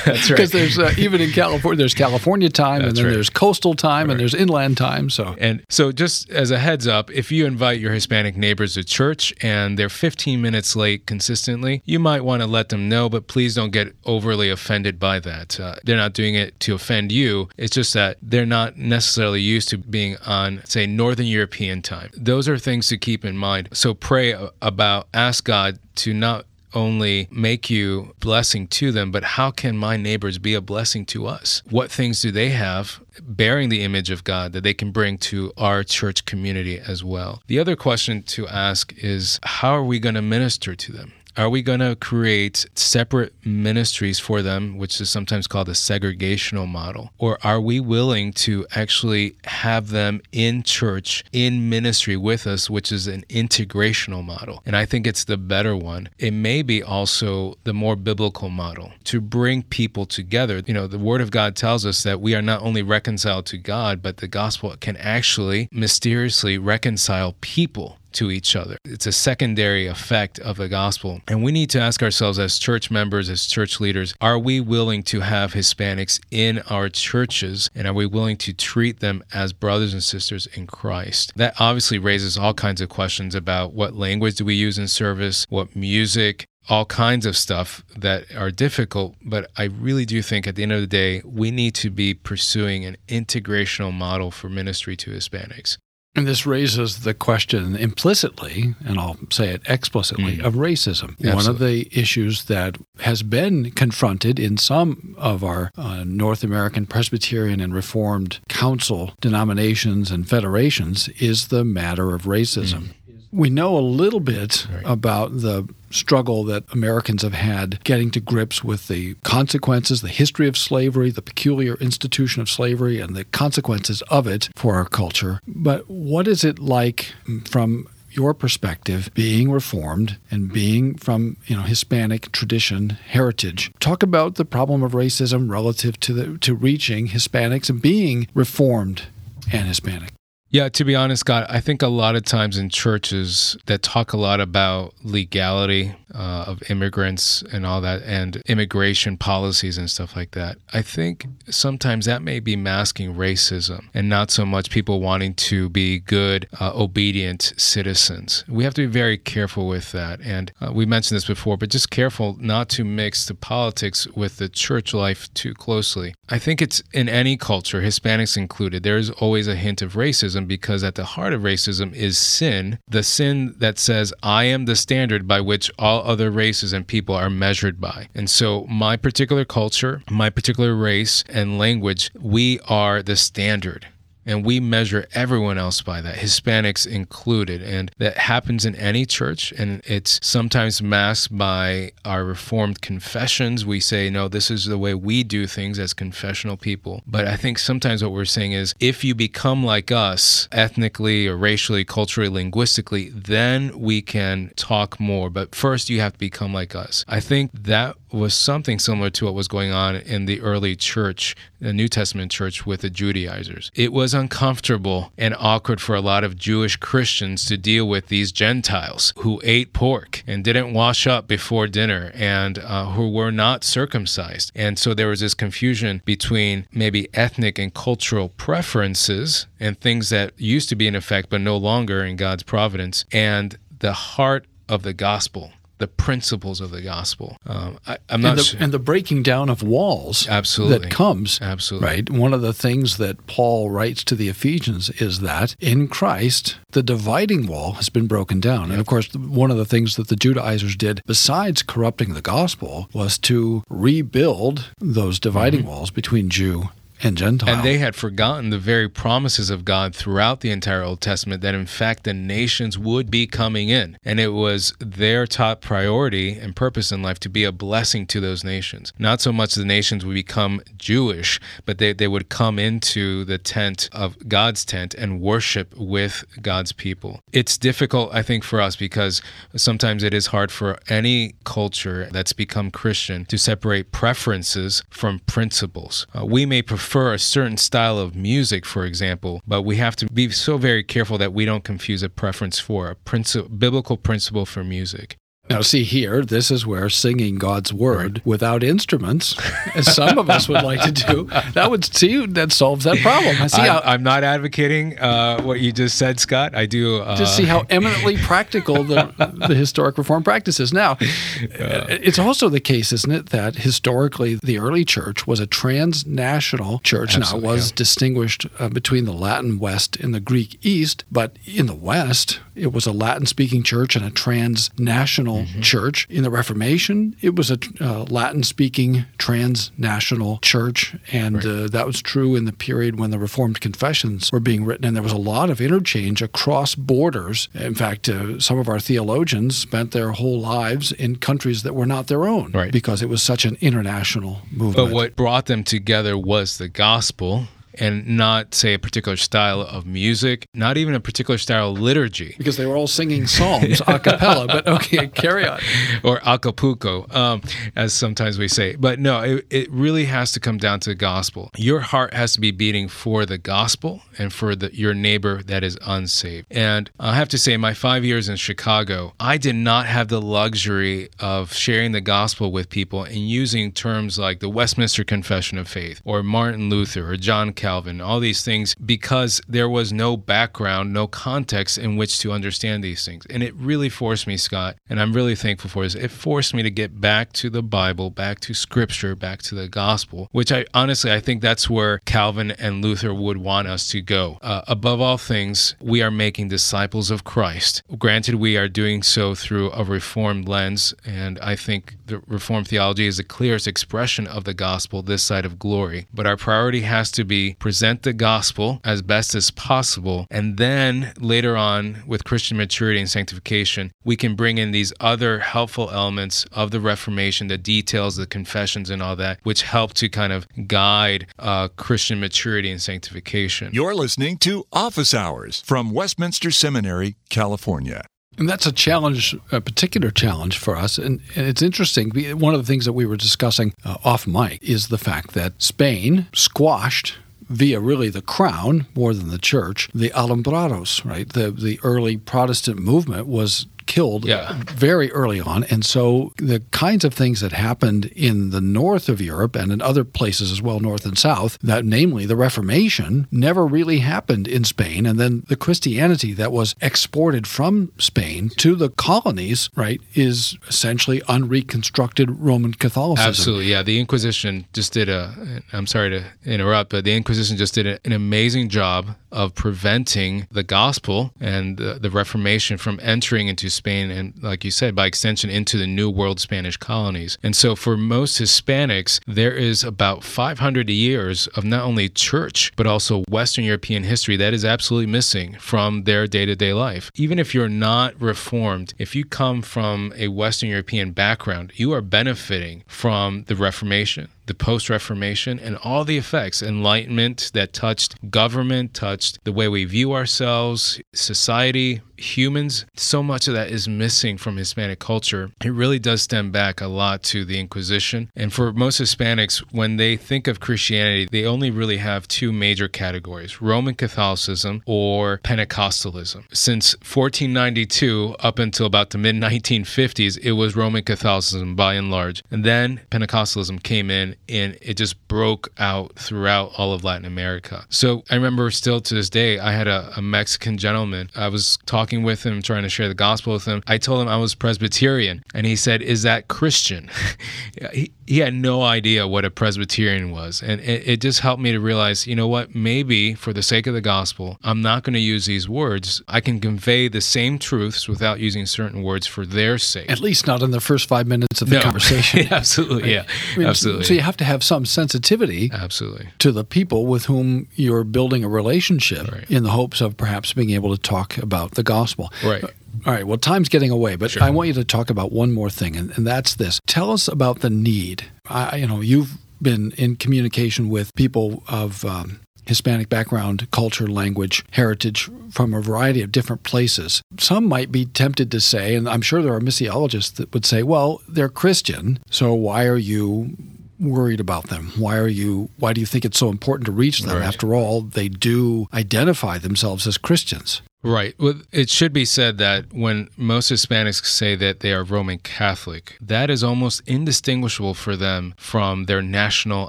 that's 0.07 0.31
right. 0.31 0.37
Because 0.37 0.53
there's 0.53 0.79
uh, 0.79 0.93
even 0.97 1.21
in 1.21 1.31
California, 1.31 1.77
there's 1.77 1.95
California 1.95 2.49
time, 2.49 2.83
and 2.83 2.97
then 2.97 3.05
right. 3.05 3.13
there's 3.13 3.29
coastal 3.29 3.75
time, 3.75 4.11
and 4.11 4.19
there's 4.19 4.35
inland 4.35 4.77
time. 4.77 5.11
So 5.11 5.37
And 5.39 5.63
so, 5.69 5.93
just 5.93 6.31
as 6.31 6.51
a 6.51 6.59
heads 6.59 6.87
up, 6.87 7.11
if 7.11 7.31
you 7.31 7.45
invite 7.45 7.79
your 7.79 7.93
Hispanic 7.93 8.37
neighbors 8.37 8.75
to 8.75 8.85
church 8.85 9.35
and 9.43 9.79
they're 9.79 9.88
15 9.89 10.41
minutes 10.41 10.77
late 10.77 11.07
consistently, 11.07 11.83
you 11.85 11.99
might 11.99 12.25
want 12.25 12.43
to 12.43 12.47
let 12.47 12.69
them 12.69 12.89
know, 12.89 13.09
but 13.09 13.27
please 13.27 13.55
don't 13.55 13.71
get 13.71 13.95
overly 14.05 14.51
offended 14.51 14.99
by 14.99 15.19
that. 15.21 15.59
Uh, 15.59 15.77
they're 15.85 15.97
not 15.97 16.13
doing 16.13 16.35
it 16.35 16.59
to 16.61 16.75
offend 16.75 17.13
you. 17.13 17.49
It's 17.57 17.75
just 17.75 17.95
that 17.95 18.19
they're 18.23 18.47
not 18.47 18.77
necessarily 18.77 19.41
used 19.41 19.69
to 19.71 19.79
being 19.79 20.17
on, 20.27 20.63
say, 20.65 20.87
Northern 20.87 21.27
European 21.27 21.83
time. 21.83 22.11
Those 22.17 22.49
are 22.49 22.59
things 22.59 22.89
to 22.89 22.99
keep 22.99 23.25
in 23.25 23.37
mind. 23.37 23.69
So, 23.73 23.95
pray 23.95 24.35
about, 24.63 25.09
ask 25.15 25.45
God 25.45 25.79
to 25.97 26.15
not 26.15 26.47
only 26.75 27.29
make 27.31 27.71
you 27.71 28.15
blessing 28.21 28.67
to 28.69 28.93
them, 28.93 29.11
but 29.11 29.25
how 29.25 29.51
can 29.51 29.77
my 29.77 29.97
neighbors 29.97 30.39
be 30.39 30.55
a 30.55 30.61
blessing 30.61 31.05
to 31.07 31.27
us? 31.27 31.63
What 31.71 31.91
things 31.91 32.21
do 32.23 32.31
they 32.31 32.51
have 32.51 33.01
bearing 33.21 33.69
the 33.69 33.83
image 33.83 34.11
of 34.11 34.25
God 34.25 34.53
that 34.53 34.63
they 34.63 34.75
can 34.75 34.91
bring 34.91 35.19
to 35.19 35.53
our 35.57 35.83
church 35.83 36.25
community 36.25 36.79
as 36.79 37.03
well? 37.03 37.43
The 37.47 37.59
other 37.59 37.77
question 37.77 38.23
to 38.25 38.47
ask 38.49 38.93
is 38.97 39.41
how 39.43 39.73
are 39.73 39.85
we 39.85 39.99
going 39.99 40.15
to 40.15 40.23
minister 40.23 40.75
to 40.75 40.93
them? 40.93 41.13
Are 41.39 41.49
we 41.49 41.63
going 41.63 41.79
to 41.79 41.95
create 41.95 42.67
separate 42.75 43.33
ministries 43.47 44.19
for 44.19 44.43
them, 44.43 44.77
which 44.77 45.01
is 45.01 45.09
sometimes 45.09 45.47
called 45.47 45.69
a 45.69 45.73
segregational 45.73 46.67
model? 46.67 47.13
Or 47.17 47.39
are 47.45 47.61
we 47.61 47.79
willing 47.79 48.33
to 48.33 48.67
actually 48.73 49.37
have 49.45 49.91
them 49.91 50.21
in 50.33 50.65
church, 50.65 51.25
in 51.31 51.71
ministry 51.71 52.17
with 52.17 52.45
us, 52.49 52.69
which 52.69 52.91
is 52.91 53.07
an 53.07 53.23
integrational 53.29 54.25
model? 54.25 54.65
And 54.67 54.75
I 54.75 54.85
think 54.85 55.07
it's 55.07 55.23
the 55.23 55.37
better 55.37 55.77
one. 55.77 56.09
It 56.19 56.33
may 56.33 56.63
be 56.63 56.83
also 56.83 57.55
the 57.63 57.73
more 57.73 57.95
biblical 57.95 58.49
model 58.49 58.91
to 59.05 59.21
bring 59.21 59.63
people 59.63 60.07
together. 60.07 60.61
You 60.67 60.75
know, 60.75 60.89
the 60.89 60.99
Word 60.99 61.21
of 61.21 61.31
God 61.31 61.55
tells 61.55 61.87
us 61.87 62.03
that 62.03 62.21
we 62.21 62.35
are 62.35 62.43
not 62.43 62.63
only 62.63 62.83
reconciled 62.83 63.47
to 63.47 63.59
God, 63.59 64.03
but 64.03 64.17
the 64.17 64.27
gospel 64.27 64.75
can 64.81 64.97
actually 64.97 65.69
mysteriously 65.71 66.59
reconcile 66.59 67.37
people 67.41 67.98
to 68.13 68.31
each 68.31 68.57
other. 68.57 68.77
It's 68.85 69.07
a 69.07 69.13
secondary 69.13 69.87
effect 69.87 70.39
of 70.39 70.57
the 70.57 70.69
gospel. 70.69 71.21
And 71.29 71.43
we 71.43 71.53
need 71.53 71.71
to 71.71 71.81
ask 71.81 72.03
ourselves 72.03 72.39
as 72.39 72.59
church 72.59 72.91
members, 72.91 73.29
as 73.29 73.47
church 73.47 73.81
leaders, 73.81 74.15
are 74.21 74.39
we 74.39 74.61
willing 74.61 75.03
to 75.05 75.21
have 75.21 75.53
Hispanics 75.53 76.21
in 76.31 76.61
our 76.71 76.89
churches? 76.89 77.71
And 77.75 77.87
are 77.87 77.95
we 77.95 78.07
willing 78.07 78.37
to 78.39 78.53
treat 78.53 79.01
them 79.01 79.23
as 79.33 79.53
brothers 79.53 79.93
and 79.93 80.03
sisters 80.03 80.47
in 80.47 80.67
Christ? 80.67 81.33
That 81.37 81.55
obviously 81.59 81.99
raises 81.99 82.39
all 82.39 82.55
kinds 82.55 82.81
of 82.81 82.89
questions 82.89 83.35
about 83.35 83.73
what 83.73 83.95
language 83.95 84.37
do 84.37 84.45
we 84.45 84.55
use 84.55 84.79
in 84.79 84.89
service, 84.89 85.47
what 85.49 85.77
music, 85.77 86.47
all 86.69 86.85
kinds 86.85 87.25
of 87.25 87.37
stuff 87.37 87.83
that 87.97 88.25
are 88.37 88.51
difficult, 88.51 89.15
but 89.25 89.51
I 89.57 89.65
really 89.65 90.05
do 90.05 90.21
think 90.21 90.47
at 90.47 90.55
the 90.55 90.63
end 90.63 90.73
of 90.73 90.81
the 90.81 90.87
day, 90.87 91.23
we 91.25 91.51
need 91.51 91.75
to 91.77 91.91
be 91.91 92.13
pursuing 92.13 92.85
an 92.85 92.97
integrational 93.09 93.93
model 93.93 94.31
for 94.31 94.49
ministry 94.49 94.97
to 94.99 95.11
Hispanics. 95.11 95.79
And 96.15 96.27
this 96.27 96.47
raises 96.47 97.05
the 97.05 97.15
question 97.15 97.77
implicitly, 97.77 98.75
and 98.85 98.99
I'll 98.99 99.19
say 99.31 99.51
it 99.51 99.63
explicitly, 99.69 100.41
of 100.41 100.55
racism. 100.55 101.15
One 101.35 101.49
of 101.49 101.59
the 101.61 101.89
issues 101.93 102.45
that 102.47 102.77
has 103.01 103.23
been 103.23 103.71
confronted 103.71 104.41
in 104.41 104.57
some 104.57 105.15
of 105.17 105.45
our 105.45 105.71
uh, 105.77 106.03
North 106.05 106.43
American 106.43 106.87
Presbyterian 106.87 107.61
and 107.61 107.73
Reformed 107.73 108.41
Council 108.49 109.13
denominations 109.21 110.11
and 110.11 110.29
federations 110.29 111.09
is 111.21 111.49
the 111.49 111.65
matter 111.65 112.15
of 112.15 112.23
racism. 112.23 112.95
We 113.31 113.51
know 113.51 113.77
a 113.77 113.81
little 113.81 114.21
bit 114.21 114.67
about 114.85 115.41
the 115.41 115.69
struggle 115.91 116.45
that 116.45 116.65
Americans 116.73 117.23
have 117.23 117.35
had 117.35 117.83
getting 117.85 118.11
to 118.13 118.21
grips 118.21 118.63
with 118.63 118.89
the 118.89 119.15
consequences, 119.25 120.03
the 120.03 120.09
history 120.09 120.49
of 120.49 120.57
slavery, 120.57 121.11
the 121.11 121.23
peculiar 121.23 121.75
institution 121.77 122.43
of 122.43 122.51
slavery, 122.51 123.01
and 123.01 123.17
the 123.17 123.25
consequences 123.25 124.03
of 124.03 124.27
it 124.27 124.49
for 124.55 124.77
our 124.77 124.85
culture. 124.85 125.41
But 125.47 125.89
what 125.89 126.29
is 126.29 126.45
it 126.45 126.59
like 126.59 127.13
from 127.47 127.89
your 128.11 128.35
perspective 128.35 129.11
being 129.15 129.51
reformed 129.51 130.17
and 130.31 130.53
being 130.53 130.97
from 130.97 131.37
you 131.47 131.57
know 131.57 131.63
Hispanic 131.63 132.33
tradition 132.33 132.91
heritage? 132.91 133.73
Talk 133.81 134.03
about 134.03 134.35
the 134.37 134.45
problem 134.45 134.83
of 134.83 134.93
racism 134.93 135.51
relative 135.51 136.01
to 136.01 136.13
the 136.13 136.39
to 136.39 136.55
reaching 136.55 137.09
Hispanics 137.09 137.69
and 137.69 137.81
being 137.81 138.29
reformed 138.35 139.05
and 139.53 139.67
Hispanic 139.67 140.13
Yeah, 140.51 140.71
to 140.71 140.85
be 140.85 140.95
honest, 140.95 141.21
Scott, 141.21 141.47
I 141.51 141.61
think 141.61 141.83
a 141.83 141.89
lot 141.89 142.17
of 142.17 142.25
times 142.25 142.57
in 142.57 142.71
churches 142.71 143.59
that 143.67 143.83
talk 143.83 144.15
a 144.15 144.17
lot 144.17 144.41
about 144.41 144.95
legality 145.03 145.95
uh, 146.15 146.45
of 146.47 146.63
immigrants 146.71 147.43
and 147.53 147.67
all 147.67 147.83
that, 147.83 148.03
and 148.03 148.37
immigration 148.47 149.19
policies 149.19 149.77
and 149.77 149.91
stuff 149.91 150.17
like 150.17 150.31
that, 150.31 150.57
I 150.73 150.81
think 150.81 151.27
sometimes 151.51 152.07
that 152.07 152.23
may 152.23 152.41
be 152.41 152.57
masking 152.57 153.15
racism 153.15 153.89
and 153.93 154.09
not 154.09 154.31
so 154.31 154.47
much 154.47 154.71
people 154.71 155.01
wanting 155.01 155.35
to 155.35 155.69
be 155.69 155.99
good, 155.99 156.49
uh, 156.59 156.73
obedient 156.75 157.53
citizens. 157.59 158.45
We 158.49 158.65
have 158.65 158.73
to 158.75 158.87
be 158.87 158.93
very 158.93 159.19
careful 159.19 159.69
with 159.69 159.93
that. 159.93 160.21
And 160.23 160.51
uh, 160.63 160.73
we 160.73 160.87
mentioned 160.87 161.17
this 161.17 161.27
before, 161.27 161.59
but 161.59 161.69
just 161.69 161.91
careful 161.91 162.37
not 162.41 162.71
to 162.71 162.85
mix 162.85 163.27
the 163.27 163.35
politics 163.35 164.07
with 164.09 164.39
the 164.39 164.49
church 164.49 164.95
life 164.95 165.33
too 165.35 165.53
closely. 165.53 166.15
I 166.31 166.39
think 166.39 166.63
it's 166.63 166.83
in 166.95 167.11
any 167.11 167.37
culture, 167.37 167.83
Hispanics 167.83 168.39
included, 168.39 168.83
there 168.83 168.97
is 168.97 169.11
always 169.11 169.47
a 169.47 169.55
hint 169.55 169.83
of 169.83 169.93
racism 169.93 170.38
because 170.47 170.85
at 170.85 170.95
the 170.95 171.05
heart 171.05 171.33
of 171.33 171.43
racism 171.43 171.95
is 171.95 172.19
sin, 172.19 172.79
the 172.89 173.03
sin 173.03 173.55
that 173.59 173.79
says, 173.79 174.13
I 174.23 174.45
am 174.45 174.65
the 174.65 174.77
standard 174.77 175.27
by 175.27 175.41
which 175.41 175.71
all 175.79 176.03
other 176.03 176.31
races 176.31 176.73
and 176.73 176.87
people 176.87 177.15
are 177.15 177.31
measured 177.31 177.81
by. 177.81 178.09
And 178.15 178.29
so, 178.29 178.65
my 178.67 178.97
particular 178.97 179.45
culture, 179.45 180.03
my 180.11 180.31
particular 180.31 180.75
race 180.75 181.25
and 181.29 181.59
language, 181.59 182.11
we 182.15 182.61
are 182.69 183.03
the 183.03 183.17
standard 183.17 183.87
and 184.29 184.45
we 184.45 184.61
measure 184.61 185.07
everyone 185.15 185.59
else 185.59 185.81
by 185.81 186.03
that, 186.03 186.17
Hispanics 186.17 186.87
included. 186.87 187.63
And 187.63 187.91
that 187.99 188.19
happens 188.19 188.67
in 188.67 188.77
any 188.77 189.07
church, 189.07 189.53
and 189.53 189.81
it's 189.85 190.21
sometimes 190.23 190.83
masked 190.83 191.37
by 191.37 191.93
our 192.05 192.25
Reformed 192.25 192.83
confessions. 192.83 193.65
We 193.65 193.81
say, 193.81 194.11
no, 194.11 194.29
this 194.29 194.51
is 194.51 194.67
the 194.67 194.77
way 194.77 194.93
we 194.93 195.25
do 195.25 195.47
things 195.47 195.79
as 195.79 195.95
confessional 195.95 196.59
people. 196.59 197.03
But 197.07 197.27
I 197.27 197.37
think 197.37 197.59
sometimes 197.59 198.03
what 198.03 198.13
we're 198.13 198.27
saying 198.27 198.53
is 198.53 198.75
if 198.79 199.03
you 199.03 199.15
become 199.15 199.65
like 199.65 199.91
us, 199.91 200.47
ethnically 200.53 201.27
or 201.27 201.37
racially, 201.37 201.85
culturally, 201.85 202.29
linguistically, 202.29 203.09
then 203.09 203.79
we 203.79 204.03
can 204.03 204.53
talk 204.57 205.01
more. 205.01 205.31
But 205.31 205.55
first, 205.55 205.89
you 205.89 206.01
have 206.01 206.13
to 206.13 206.19
become 206.19 206.53
like 206.53 206.75
us. 206.75 207.05
I 207.09 207.21
think 207.21 207.51
that 207.55 207.97
was 208.13 208.35
something 208.35 208.79
similar 208.79 209.11
to 209.11 209.27
what 209.27 209.35
was 209.35 209.49
going 209.49 209.73
on 209.73 209.97
in 209.97 210.27
the 210.27 210.41
early 210.41 210.75
church, 210.77 211.37
the 211.61 211.73
New 211.73 211.89
Testament 211.89 212.31
church 212.33 212.65
with 212.65 212.81
the 212.81 212.91
Judaizers. 212.91 213.71
It 213.75 213.93
was 213.93 214.15
uncomfortable 214.19 215.13
and 215.17 215.35
awkward 215.39 215.81
for 215.81 215.95
a 215.95 216.01
lot 216.01 216.25
of 216.25 216.37
Jewish 216.37 216.77
Christians 216.77 217.45
to 217.47 217.57
deal 217.57 217.89
with 217.89 218.09
these 218.09 218.33
Gentiles 218.33 219.13
who 219.19 219.41
ate 219.45 219.73
pork 219.73 220.23
and 220.27 220.45
didn't 220.45 220.75
wash 220.75 221.07
up 221.07 221.29
before 221.29 221.67
dinner 221.67 222.11
and 222.15 222.59
uh, 222.59 222.87
who 222.87 223.11
were 223.11 223.31
not 223.31 223.65
circumcised. 223.65 224.53
And 224.55 224.79
so 224.79 224.93
there 224.93 225.09
was 225.09 225.21
this 225.21 225.35
confusion 225.35 226.03
between 226.05 226.67
maybe 226.73 227.09
ethnic 227.15 227.59
and 227.59 227.73
cultural 227.73 228.31
preferences 228.31 229.47
and 229.61 229.81
things 229.81 230.11
that 230.11 230.33
used 230.37 230.69
to 230.71 230.77
be 230.77 230.87
in 230.87 230.97
effect 230.97 231.31
but 231.31 231.41
no 231.41 231.57
longer 231.57 232.05
in 232.05 232.17
God's 232.17 232.43
providence 232.43 233.05
and 233.13 233.57
the 233.79 233.93
heart 233.93 234.47
of 234.69 234.83
the 234.83 234.93
gospel 234.93 235.53
the 235.79 235.89
principles 235.89 236.61
of 236.61 236.71
the 236.71 236.83
gospel. 236.83 237.37
Um, 237.47 237.79
I, 237.87 237.99
am 238.09 238.21
not 238.21 238.31
and 238.31 238.39
the, 238.39 238.43
sure. 238.45 238.61
and 238.61 238.73
the 238.73 238.79
breaking 238.79 239.23
down 239.23 239.49
of 239.49 239.63
walls 239.63 240.29
Absolutely. 240.29 240.79
that 240.79 240.91
comes. 240.91 241.39
Absolutely. 241.41 241.89
Right. 241.89 242.11
One 242.11 242.35
of 242.35 242.43
the 242.43 242.53
things 242.53 242.97
that 242.99 243.27
Paul 243.27 243.71
writes 243.71 244.05
to 244.05 244.15
the 244.15 244.29
Ephesians 244.29 244.91
is 245.01 245.21
that 245.21 245.57
in 245.61 245.89
Christ, 245.89 246.57
the 246.73 246.83
dividing 246.83 247.47
wall 247.47 247.73
has 247.73 247.89
been 247.89 248.07
broken 248.07 248.41
down. 248.41 248.71
And 248.71 248.81
of 248.81 248.87
course, 248.87 249.13
one 249.15 249.51
of 249.51 249.57
the 249.57 249.65
things 249.65 249.97
that 249.97 250.09
the 250.09 250.17
Judaizers 250.17 250.77
did, 250.77 251.03
besides 251.07 251.63
corrupting 251.63 252.15
the 252.15 252.23
gospel, 252.23 252.89
was 252.93 253.19
to 253.19 253.65
rebuild 253.69 254.71
those 254.81 255.19
dividing 255.19 255.49
Mm-hmm. 255.61 255.69
walls 255.69 255.91
between 255.91 256.29
Jew 256.29 256.69
and 257.03 257.17
Gentile. 257.17 257.49
And 257.49 257.65
they 257.65 257.79
had 257.79 257.95
forgotten 257.95 258.51
the 258.51 258.59
very 258.59 258.89
promises 258.89 259.51
of 259.51 259.65
God 259.65 259.95
throughout 259.95 260.41
the 260.41 260.51
entire 260.51 260.83
Old 260.83 261.01
Testament 261.01 261.43
that, 261.43 261.55
in 261.55 261.67
fact, 261.67 262.05
the 262.05 262.15
nations 262.15 262.77
would 262.77 263.11
be 263.11 263.27
coming 263.27 263.69
in. 263.69 263.97
And 264.05 264.19
it 264.19 264.29
was 264.29 264.75
their 264.81 265.27
top 265.27 265.61
priority 265.61 266.33
and 266.33 266.57
purpose 266.57 266.91
in 266.91 267.03
life 267.03 267.21
to 267.21 267.29
be 267.29 267.45
a 267.45 267.53
blessing 267.53 268.07
to 268.09 268.21
those 268.21 268.43
nations. 268.43 268.93
Not 268.99 269.21
so 269.21 269.33
much 269.33 269.55
the 269.55 269.65
nations 269.65 270.05
would 270.05 270.15
become 270.15 270.61
Jewish, 270.77 271.41
but 271.65 271.79
they, 271.79 271.93
they 271.93 272.09
would 272.09 272.29
come 272.29 272.59
into 272.59 273.25
the 273.25 273.39
tent 273.39 273.89
of 273.93 274.29
God's 274.29 274.65
tent 274.65 274.95
and 274.95 275.21
worship 275.21 275.77
with 275.77 276.25
God's 276.43 276.73
people. 276.73 277.21
It's 277.33 277.57
difficult, 277.57 278.13
I 278.13 278.23
think, 278.23 278.43
for 278.43 278.61
us 278.61 278.75
because 278.75 279.23
sometimes 279.55 280.03
it 280.03 280.15
is 280.15 280.29
hard 280.29 280.51
for 280.51 280.79
any 280.89 281.35
culture 281.45 282.09
that's 282.11 282.33
become 282.33 282.71
Christian 282.71 283.25
to 283.27 283.39
separate 283.39 283.93
preferences 283.93 284.83
from 284.91 285.21
principles. 285.21 286.07
Uh, 286.17 286.27
we 286.27 286.45
may 286.45 286.63
prefer 286.63 286.88
a 287.13 287.19
certain 287.19 287.59
style 287.59 287.99
of 287.99 288.17
music, 288.17 288.65
for 288.65 288.87
example, 288.87 289.43
but 289.47 289.63
we 289.63 289.77
have 289.77 289.95
to 289.97 290.07
be 290.07 290.31
so 290.31 290.57
very 290.57 290.83
careful 290.83 291.19
that 291.19 291.35
we 291.35 291.45
don't 291.45 291.63
confuse 291.63 292.03
a 292.03 292.09
preference 292.09 292.59
for 292.59 292.89
a 292.89 292.95
princi- 292.95 293.59
biblical 293.59 293.99
principle 293.99 294.47
for 294.47 294.65
music. 294.65 295.18
Now, 295.51 295.63
see 295.63 295.85
here, 295.85 296.25
this 296.25 296.51
is 296.51 296.67
where 296.67 296.89
singing 296.89 297.37
God's 297.37 297.73
word 297.73 298.21
without 298.25 298.63
instruments, 298.63 299.37
as 299.75 299.95
some 299.95 300.19
of 300.19 300.29
us 300.29 300.49
would 300.49 300.63
like 300.63 300.83
to 300.83 300.93
do, 300.93 301.25
that 301.55 301.71
would 301.71 301.85
see 301.85 302.27
that 302.27 302.53
solves 302.53 302.85
that 302.85 302.99
problem. 302.99 303.37
I 303.41 303.47
see 303.47 303.63
I'm, 303.63 303.69
how 303.69 303.81
I'm 303.85 304.03
not 304.03 304.25
advocating 304.25 304.99
uh, 304.99 305.43
what 305.43 305.61
you 305.61 305.73
just 305.73 305.97
said, 305.97 306.21
Scott. 306.21 306.55
I 306.55 306.67
do. 306.67 306.99
Uh, 306.99 307.17
just 307.17 307.37
see 307.37 307.45
how 307.45 307.65
eminently 307.71 308.17
practical 308.19 308.85
the, 308.85 309.13
the 309.49 309.55
historic 309.55 309.97
reform 309.97 310.23
practice 310.23 310.61
is. 310.61 310.73
Now, 310.73 310.97
it's 311.01 312.19
also 312.19 312.49
the 312.49 312.61
case, 312.61 312.93
isn't 312.93 313.11
it, 313.11 313.27
that 313.27 313.57
historically 313.57 314.35
the 314.43 314.59
early 314.59 314.85
church 314.85 315.27
was 315.27 315.41
a 315.41 315.47
transnational 315.47 316.81
church. 316.81 317.17
now, 317.19 317.37
it 317.37 317.43
was 317.43 317.71
yeah. 317.71 317.77
distinguished 317.77 318.47
uh, 318.59 318.69
between 318.69 319.05
the 319.05 319.13
Latin 319.13 319.59
West 319.59 319.97
and 319.97 320.15
the 320.15 320.21
Greek 320.21 320.59
East, 320.65 321.05
but 321.11 321.37
in 321.47 321.67
the 321.67 321.75
West, 321.75 322.41
it 322.59 322.73
was 322.73 322.87
a 322.87 322.93
Latin 322.93 323.27
speaking 323.27 323.63
church 323.63 323.97
and 323.97 324.05
a 324.05 324.11
transnational 324.11 325.39
Mm-hmm. 325.39 325.61
church. 325.61 326.07
In 326.11 326.23
the 326.23 326.31
Reformation, 326.31 327.15
it 327.21 327.35
was 327.37 327.51
a 327.51 327.59
uh, 327.81 328.05
Latin 328.05 328.43
speaking 328.43 329.05
transnational 329.19 330.39
church, 330.39 330.97
and 331.13 331.45
uh, 331.45 331.69
that 331.69 331.87
was 331.87 332.01
true 332.03 332.35
in 332.37 332.45
the 332.45 332.53
period 332.53 332.99
when 332.99 333.11
the 333.11 333.19
Reformed 333.19 333.61
confessions 333.61 334.31
were 334.33 334.41
being 334.41 334.65
written, 334.65 334.85
and 334.85 334.97
there 334.97 335.03
was 335.03 335.13
a 335.13 335.17
lot 335.19 335.51
of 335.51 335.61
interchange 335.61 336.23
across 336.23 336.75
borders. 336.75 337.49
In 337.55 337.75
fact, 337.75 338.09
uh, 338.09 338.39
some 338.41 338.59
of 338.59 338.69
our 338.69 338.81
theologians 338.81 339.57
spent 339.57 339.93
their 339.93 340.13
whole 340.13 340.41
lives 340.41 340.93
in 340.93 341.17
countries 341.17 341.63
that 341.63 341.75
were 341.75 341.87
not 341.87 342.07
their 342.09 342.27
own 342.27 342.53
Right. 342.53 342.73
because 342.73 343.03
it 343.03 343.09
was 343.09 343.23
such 343.23 343.45
an 343.45 343.57
international 343.61 344.43
movement. 344.51 344.77
But 344.89 344.95
what 344.95 345.17
brought 345.17 345.47
them 345.47 345.65
together 345.65 346.17
was 346.19 346.59
the 346.59 346.69
gospel 346.69 347.49
and 347.81 348.07
not, 348.07 348.55
say, 348.55 348.75
a 348.75 348.79
particular 348.79 349.17
style 349.17 349.61
of 349.61 349.87
music, 349.87 350.47
not 350.55 350.77
even 350.77 350.95
a 350.95 351.01
particular 351.01 351.39
style 351.39 351.71
of 351.73 351.79
liturgy. 351.79 352.35
because 352.39 352.57
they 352.57 352.67
were 352.67 352.77
all 352.77 352.87
singing 352.87 353.27
psalms 353.27 353.81
a 353.87 353.99
cappella, 353.99 354.47
but 354.47 354.67
okay, 354.77 355.09
carry 355.09 355.47
on. 355.47 355.61
or 356.05 356.21
Acapulco, 356.27 357.07
um, 357.11 357.43
as 357.77 357.93
sometimes 357.93 358.39
we 358.39 358.49
say. 358.49 358.77
But 358.77 358.99
no, 358.99 359.21
it, 359.21 359.47
it 359.51 359.71
really 359.71 360.07
has 360.07 360.33
to 360.33 360.41
come 360.41 360.59
down 360.59 360.81
to 360.81 360.91
the 360.91 360.95
gospel. 360.95 361.51
Your 361.57 361.81
heart 361.81 362.15
has 362.15 362.33
to 362.35 362.41
be 362.41 362.51
beating 362.51 362.89
for 362.89 363.27
the 363.27 363.39
gospel 363.39 364.03
and 364.19 364.33
for 364.33 364.55
the, 364.57 364.75
your 364.75 364.95
neighbor 364.95 365.43
that 365.45 365.63
is 365.63 365.79
unsaved. 365.87 366.47
And 366.51 366.91
I 366.99 367.15
have 367.15 367.29
to 367.31 367.39
say, 367.39 367.57
my 367.57 367.75
five 367.75 368.05
years 368.05 368.29
in 368.29 368.37
Chicago, 368.37 369.15
I 369.21 369.37
did 369.39 369.55
not 369.55 369.87
have 369.87 370.09
the 370.09 370.21
luxury 370.21 371.09
of 371.19 371.53
sharing 371.53 371.93
the 371.93 372.01
gospel 372.01 372.51
with 372.53 372.69
people 372.71 373.05
and 373.05 373.29
using 373.29 373.73
terms 373.73 374.19
like 374.19 374.41
the 374.41 374.49
Westminster 374.49 375.05
Confession 375.05 375.59
of 375.59 375.69
Faith 375.69 376.01
or 376.05 376.23
Martin 376.23 376.71
Luther 376.71 377.11
or 377.11 377.17
John 377.17 377.53
Calvin, 377.53 377.68
all 377.69 378.21
these 378.21 378.43
things, 378.43 378.75
because 378.75 379.41
there 379.49 379.69
was 379.69 379.93
no 379.93 380.17
background, 380.17 380.93
no 380.93 381.07
context 381.07 381.79
in 381.79 381.97
which 381.97 382.19
to 382.21 382.33
understand 382.33 382.83
these 382.83 383.05
things. 383.05 383.27
And 383.31 383.43
it 383.43 383.55
really 383.55 383.89
forced 383.89 384.27
me, 384.27 384.37
Scott, 384.37 384.77
and 384.89 385.01
I'm 385.01 385.13
really 385.13 385.35
thankful 385.35 385.71
for 385.71 385.83
this. 385.83 385.95
It 385.95 386.11
forced 386.11 386.55
me 386.55 386.63
to 386.63 386.71
get 386.71 387.01
back 387.01 387.33
to 387.35 387.51
the 387.51 387.63
Bible, 387.63 388.11
back 388.11 388.41
to 388.41 388.55
scripture, 388.55 389.15
back 389.15 389.43
to 389.43 389.55
the 389.55 389.69
gospel, 389.69 390.29
which 390.33 390.53
I 390.53 390.65
honestly, 390.75 391.13
I 391.13 391.21
think 391.21 391.43
that's 391.43 391.69
where 391.69 391.99
Calvin 392.05 392.51
and 392.53 392.83
Luther 392.83 393.15
would 393.15 393.39
want 393.39 393.69
us 393.69 393.89
to 393.89 394.01
go. 394.01 394.39
Uh, 394.43 394.63
above 394.67 395.01
all 395.01 395.19
things, 395.19 395.75
we 395.81 396.03
are 396.03 396.11
making 396.11 396.49
disciples 396.49 397.11
of 397.11 397.25
Christ. 397.25 397.83
Granted, 397.99 398.37
we 398.37 398.57
are 398.57 398.69
doing 398.69 399.03
so 399.03 399.35
through 399.35 399.71
a 399.73 399.85
reformed 399.85 400.49
lens, 400.49 400.95
and 401.05 401.39
I 401.41 401.57
think 401.57 401.97
the 402.07 402.21
reformed 402.27 402.69
theology 402.69 403.07
is 403.07 403.19
the 403.19 403.25
clearest 403.25 403.67
expression 403.67 404.27
of 404.27 404.45
the 404.45 404.55
gospel 404.55 405.03
this 405.03 405.23
side 405.23 405.45
of 405.45 405.59
glory. 405.59 406.07
But 406.13 406.27
our 406.27 406.37
priority 406.37 406.83
has 406.83 407.11
to 407.13 407.25
be 407.25 407.48
present 407.55 408.03
the 408.03 408.13
gospel 408.13 408.81
as 408.85 409.03
best 409.03 409.35
as 409.35 409.51
possible, 409.51 410.27
and 410.31 410.57
then 410.57 411.13
later 411.19 411.57
on, 411.57 412.03
with 412.07 412.25
Christian 412.25 412.57
maturity 412.57 413.01
and 413.01 413.11
sanctification, 413.11 413.93
we 414.05 414.17
can 414.17 414.35
bring 414.35 414.59
in 414.59 414.71
these 414.71 414.93
other 415.01 415.41
helpful 415.41 415.91
elements 415.91 416.45
of 416.53 416.71
the 416.71 416.81
Reformation, 416.81 417.49
the 417.49 417.59
details, 417.59 418.17
the 418.17 418.27
confessions, 418.27 418.91
and 418.91 419.03
all 419.03 419.17
that, 419.17 419.41
which 419.43 419.63
help 419.63 419.95
to 419.95 420.09
kind 420.09 420.33
of 420.33 420.47
guide 420.67 421.27
uh, 421.39 421.69
Christian 421.77 422.21
maturity 422.21 422.71
and 422.71 422.81
sanctification. 422.81 423.71
You're 423.73 423.95
listening 423.95 424.39
to 424.39 424.65
Office 424.73 425.15
Hours 425.15 425.63
from 425.63 425.93
Westminster 425.93 426.51
Seminary, 426.51 427.17
California. 427.29 428.03
And 428.39 428.49
that's 428.49 428.67
a 428.67 428.73
challenge, 428.73 429.37
a 429.51 429.61
particular 429.61 430.13
challenge 430.13 430.59
for 430.59 430.77
us. 430.77 430.97
And, 430.97 431.21
and 431.35 431.47
it's 431.47 431.61
interesting. 431.61 432.11
One 432.39 432.55
of 432.55 432.61
the 432.61 432.67
things 432.67 432.85
that 432.85 432.93
we 432.93 433.05
were 433.05 433.17
discussing 433.17 433.75
uh, 433.85 433.97
off 434.05 434.29
mic 434.29 434.63
is 434.63 434.89
the 434.89 434.99
fact 434.99 435.33
that 435.35 435.61
Spain 435.61 436.29
squashed 436.33 437.19
via 437.49 437.81
really 437.81 438.09
the 438.09 438.23
crown 438.23 438.87
more 438.95 439.15
than 439.15 439.31
the 439.31 439.39
church, 439.39 439.89
the 439.95 440.11
Alumbrados, 440.11 441.05
right? 441.05 441.29
The 441.29 441.51
the 441.51 441.81
early 441.83 442.17
Protestant 442.17 442.79
movement 442.79 443.27
was 443.27 443.67
killed 443.89 444.25
Yeah. 444.25 444.61
very 444.77 445.11
early 445.11 445.41
on. 445.41 445.65
And 445.65 445.85
so 445.85 446.33
the 446.37 446.61
kinds 446.71 447.05
of 447.05 447.13
things 447.15 447.41
that 447.41 447.53
happened 447.53 448.05
in 448.15 448.51
the 448.51 448.61
north 448.61 449.09
of 449.09 449.21
Europe 449.21 449.57
and 449.57 449.73
in 449.73 449.83
other 449.83 450.05
places 450.05 450.53
as 450.53 450.63
well, 450.63 450.79
north 450.79 451.05
and 451.05 451.19
south, 451.19 451.59
that 451.63 451.85
namely 451.85 452.25
the 452.27 452.37
Reformation, 452.37 453.27
never 453.33 453.67
really 453.67 453.99
happened 453.99 454.47
in 454.47 454.63
Spain. 454.65 455.07
And 455.07 455.19
then 455.19 455.43
the 455.49 455.57
Christianity 455.57 456.33
that 456.35 456.53
was 456.53 456.75
exported 456.81 457.47
from 457.47 457.91
Spain 457.99 458.51
to 458.59 458.77
the 458.77 458.91
colonies, 458.91 459.71
right, 459.75 460.01
is 460.15 460.57
essentially 460.69 461.21
unreconstructed 461.29 462.29
Roman 462.39 462.75
Catholicism. 462.75 463.29
Absolutely, 463.29 463.71
yeah. 463.71 463.83
The 463.83 463.99
Inquisition 463.99 464.67
just 464.75 464.93
did 464.93 465.09
a. 465.09 465.63
I'm 465.73 465.87
sorry 465.87 466.11
to 466.11 466.25
interrupt, 466.45 466.91
but 466.91 467.05
the 467.05 467.15
Inquisition 467.17 467.57
just 467.57 467.75
did 467.75 467.87
an 468.05 468.13
amazing 468.13 468.69
job 468.69 469.17
of 469.33 469.55
preventing 469.55 470.47
the 470.51 470.63
gospel 470.63 471.33
and 471.41 471.77
the, 471.77 471.95
the 472.01 472.11
Reformation 472.11 472.77
from 472.79 472.99
entering 473.03 473.49
into 473.49 473.69
Spain, 473.79 474.11
and 474.11 474.35
like 474.43 474.65
you 474.65 474.71
said, 474.71 474.95
by 474.95 475.07
extension, 475.07 475.51
into 475.51 475.79
the 475.79 475.87
New 475.87 476.11
World 476.11 476.39
Spanish 476.41 476.77
colonies. 476.77 477.39
And 477.43 477.57
so, 477.57 477.75
for 477.75 477.97
most 477.97 478.41
Hispanics, 478.41 479.21
there 479.27 479.55
is 479.55 479.83
about 479.83 480.23
500 480.23 480.91
years 480.91 481.47
of 481.49 481.65
not 481.65 481.85
only 481.85 482.09
church 482.09 482.73
but 482.77 482.87
also 482.87 483.23
Western 483.29 483.65
European 483.65 484.05
history 484.05 484.37
that 484.37 484.55
is 484.55 484.65
absolutely 484.65 485.11
missing 485.11 485.55
from 485.55 486.05
their 486.05 486.27
day-to-day 486.27 486.73
life. 486.73 487.11
Even 487.15 487.39
if 487.39 487.55
you're 487.55 487.69
not 487.69 488.21
Reformed, 488.21 488.95
if 488.99 489.15
you 489.15 489.25
come 489.25 489.63
from 489.63 490.13
a 490.17 490.29
Western 490.29 490.69
European 490.69 491.13
background, 491.13 491.73
you 491.77 491.93
are 491.93 492.03
benefiting 492.03 492.85
from 492.87 493.45
the 493.45 493.57
Reformation 493.57 494.29
the 494.49 494.55
post 494.55 494.91
Reformation, 494.91 495.59
and 495.59 495.77
all 495.79 496.05
the 496.05 496.19
effects 496.19 496.63
enlightenment 496.63 497.51
that 497.55 497.73
touched 497.73 498.31
government, 498.31 498.95
touched 498.95 499.39
the 499.45 499.53
way 499.53 499.69
we 499.69 499.85
view 499.85 500.13
ourselves, 500.13 501.01
society, 501.15 502.01
humans. 502.19 502.87
So 502.97 503.23
much 503.23 503.49
of 503.49 503.55
that 503.55 503.71
is 503.71 503.89
missing 503.89 504.37
from 504.39 504.57
Hispanic 504.57 504.99
culture. 504.99 505.51
It 505.65 505.71
really 505.71 505.99
does 505.99 506.23
stem 506.23 506.51
back 506.51 506.81
a 506.81 506.87
lot 506.87 507.23
to 507.25 507.45
the 507.45 507.59
Inquisition. 507.59 508.31
And 508.37 508.53
for 508.53 508.73
most 508.73 509.01
Hispanics, 509.01 509.59
when 509.73 509.97
they 509.97 510.17
think 510.17 510.47
of 510.47 510.61
Christianity, 510.61 511.29
they 511.31 511.45
only 511.45 511.71
really 511.71 511.99
have 511.99 512.29
two 512.29 512.53
major 512.53 512.89
categories 512.89 513.61
Roman 513.61 513.95
Catholicism 513.95 514.83
or 514.87 515.39
Pentecostalism. 515.45 516.45
Since 516.53 516.95
1492 516.95 518.37
up 518.41 518.59
until 518.59 518.87
about 518.87 519.11
the 519.11 519.19
mid 519.19 519.37
1950s, 519.37 520.39
it 520.39 520.53
was 520.53 520.77
Roman 520.77 521.05
Catholicism 521.05 521.77
by 521.77 521.95
and 521.95 522.11
large. 522.11 522.43
And 522.51 522.65
then 522.65 523.01
Pentecostalism 523.11 523.83
came 523.83 524.11
in 524.11 524.37
and 524.49 524.79
it 524.81 524.95
just 524.97 525.27
broke 525.29 525.69
out 525.79 526.15
throughout 526.17 526.73
all 526.79 526.93
of 526.93 527.05
Latin 527.05 527.27
America. 527.27 527.85
So 527.91 528.25
I 528.31 528.35
remember 528.35 528.71
still 528.71 529.01
to 529.01 529.15
this 529.15 529.29
day, 529.29 529.59
I 529.59 529.73
had 529.73 529.87
a, 529.89 530.11
a 530.17 530.23
Mexican 530.23 530.79
gentleman. 530.79 531.31
I 531.37 531.49
was 531.49 531.79
talking 531.87 532.23
with 532.23 532.45
him, 532.47 532.63
trying 532.63 532.83
to 532.83 532.89
share 532.89 533.09
the 533.09 533.15
gospel 533.15 533.53
with 533.53 533.67
him. 533.67 533.83
I 533.87 533.99
told 533.99 534.23
him 534.23 534.29
I 534.29 534.37
was 534.39 534.55
Presbyterian, 534.55 535.43
and 535.55 535.67
he 535.67 535.77
said, 535.77 536.01
Is 536.03 536.23
that 536.23 536.49
Christian? 536.49 537.11
he, 537.93 538.11
he 538.27 538.39
had 538.39 538.53
no 538.55 538.83
idea 538.83 539.27
what 539.27 539.45
a 539.45 539.51
Presbyterian 539.51 540.31
was. 540.31 540.63
And 540.63 540.81
it, 540.81 541.07
it 541.09 541.21
just 541.21 541.41
helped 541.41 541.63
me 541.63 541.73
to 541.73 541.79
realize, 541.81 542.27
you 542.27 542.35
know 542.37 542.49
what, 542.49 542.75
maybe 542.75 543.35
for 543.35 543.53
the 543.53 543.63
sake 543.63 543.87
of 543.87 543.95
the 543.95 544.01
gospel, 544.03 544.59
I'm 544.63 544.83
not 544.83 545.03
going 545.03 545.15
to 545.15 545.21
use 545.21 545.47
these 545.47 545.69
words. 545.69 546.23
I 546.29 546.41
can 546.41 546.61
convey 546.61 547.09
the 547.09 547.21
same 547.21 547.59
truths 547.59 548.09
without 548.09 548.39
using 548.41 548.67
certain 548.67 549.03
words 549.03 549.27
for 549.27 549.47
their 549.47 549.79
sake. 549.79 550.11
At 550.11 550.21
least 550.21 550.47
not 550.47 550.63
in 550.63 550.71
the 550.73 550.81
first 550.81 551.09
five 551.09 551.27
minutes 551.27 551.63
of 551.63 551.69
the 551.71 551.77
No. 551.77 551.83
conversation. 551.83 552.47
absolutely, 552.53 553.13
yeah, 553.13 553.25
I 553.55 553.59
mean, 553.59 553.67
absolutely, 553.69 554.05
So 554.05 554.15
you 554.15 554.21
have 554.29 554.37
to 554.37 554.45
have 554.45 554.63
some 554.63 554.85
sensitivity 554.87 555.71
absolutely. 555.73 556.29
to 556.39 556.53
the 556.53 556.65
people 556.65 557.07
with 557.07 557.25
whom 557.25 557.67
you're 557.75 558.05
building 558.05 558.45
a 558.45 558.49
relationship 558.49 559.31
Right. 559.33 559.51
in 559.51 559.63
the 559.65 559.71
hopes 559.71 560.01
of 560.01 560.17
perhaps 560.17 560.53
being 560.53 560.71
able 560.71 560.95
to 560.95 561.01
talk 561.01 561.39
about 561.39 561.73
the 561.73 561.83
gospel. 561.83 562.31
Right. 562.45 562.63
All 563.07 563.13
right. 563.13 563.27
Well, 563.27 563.39
time's 563.39 563.69
getting 563.69 563.91
away, 563.91 564.17
but 564.17 564.37
I 564.41 564.51
want 564.51 564.69
you 564.69 564.75
to 564.75 564.85
talk 564.85 565.09
about 565.11 565.33
one 565.33 565.53
more 565.53 565.71
thing, 565.71 565.97
and, 565.97 566.11
and 566.17 566.27
that's 566.27 566.55
this. 566.57 566.79
Tell 566.87 567.11
us 567.11 567.27
about 567.29 567.61
the 567.61 567.71
need. 567.71 568.25
I, 568.49 568.77
you 568.77 568.87
know, 568.87 569.01
you've 569.01 569.33
been 569.63 569.93
in 569.93 570.17
communication 570.17 570.89
with 570.89 571.15
people 571.15 571.63
of 571.69 572.05
um, 572.05 572.41
Hispanic 572.67 573.09
background, 573.09 573.67
culture, 573.71 574.07
language, 574.07 574.65
heritage 574.73 575.31
from 575.51 575.73
a 575.75 575.81
variety 575.81 576.23
of 576.23 576.31
different 576.33 576.65
places. 576.65 577.23
Some 577.39 577.67
might 577.67 577.91
be 577.91 578.05
tempted 578.07 578.51
to 578.51 578.61
say, 578.61 578.95
and 578.95 579.09
I'm 579.09 579.23
sure 579.23 579.43
there 579.43 579.55
are 579.55 579.61
missiologists 579.61 580.35
that 580.35 580.53
would 580.53 580.67
say, 580.67 580.83
well, 580.83 581.21
they're 581.29 581.49
Christian, 581.49 582.19
so 582.31 582.53
why 582.53 582.85
are 582.85 582.99
you 582.99 583.57
worried 584.01 584.41
about 584.41 584.69
them? 584.69 584.93
Why 584.97 585.17
are 585.17 585.29
you 585.29 585.71
why 585.79 585.93
do 585.93 586.01
you 586.01 586.07
think 586.07 586.25
it's 586.25 586.39
so 586.39 586.49
important 586.49 586.87
to 586.87 586.93
reach 586.93 587.21
them? 587.21 587.37
Right. 587.37 587.47
After 587.47 587.75
all, 587.75 588.03
they 588.03 588.29
do 588.29 588.87
identify 588.93 589.59
themselves 589.59 590.07
as 590.07 590.19
Christians. 590.19 590.83
Right. 591.03 591.35
Well, 591.39 591.55
it 591.71 591.91
should 591.91 592.13
be 592.13 592.25
said 592.25 592.59
that 592.59 592.93
when 592.93 593.29
most 593.37 593.71
Hispanics 593.71 594.25
say 594.27 594.57
that 594.57 594.81
they 594.81 594.93
are 594.93 595.05
Roman 595.05 595.39
Catholic, 595.39 596.19
that 596.21 596.51
is 596.51 596.65
almost 596.65 597.03
indistinguishable 597.07 597.95
for 597.95 598.17
them 598.17 598.55
from 598.57 599.05
their 599.05 599.23
national 599.23 599.89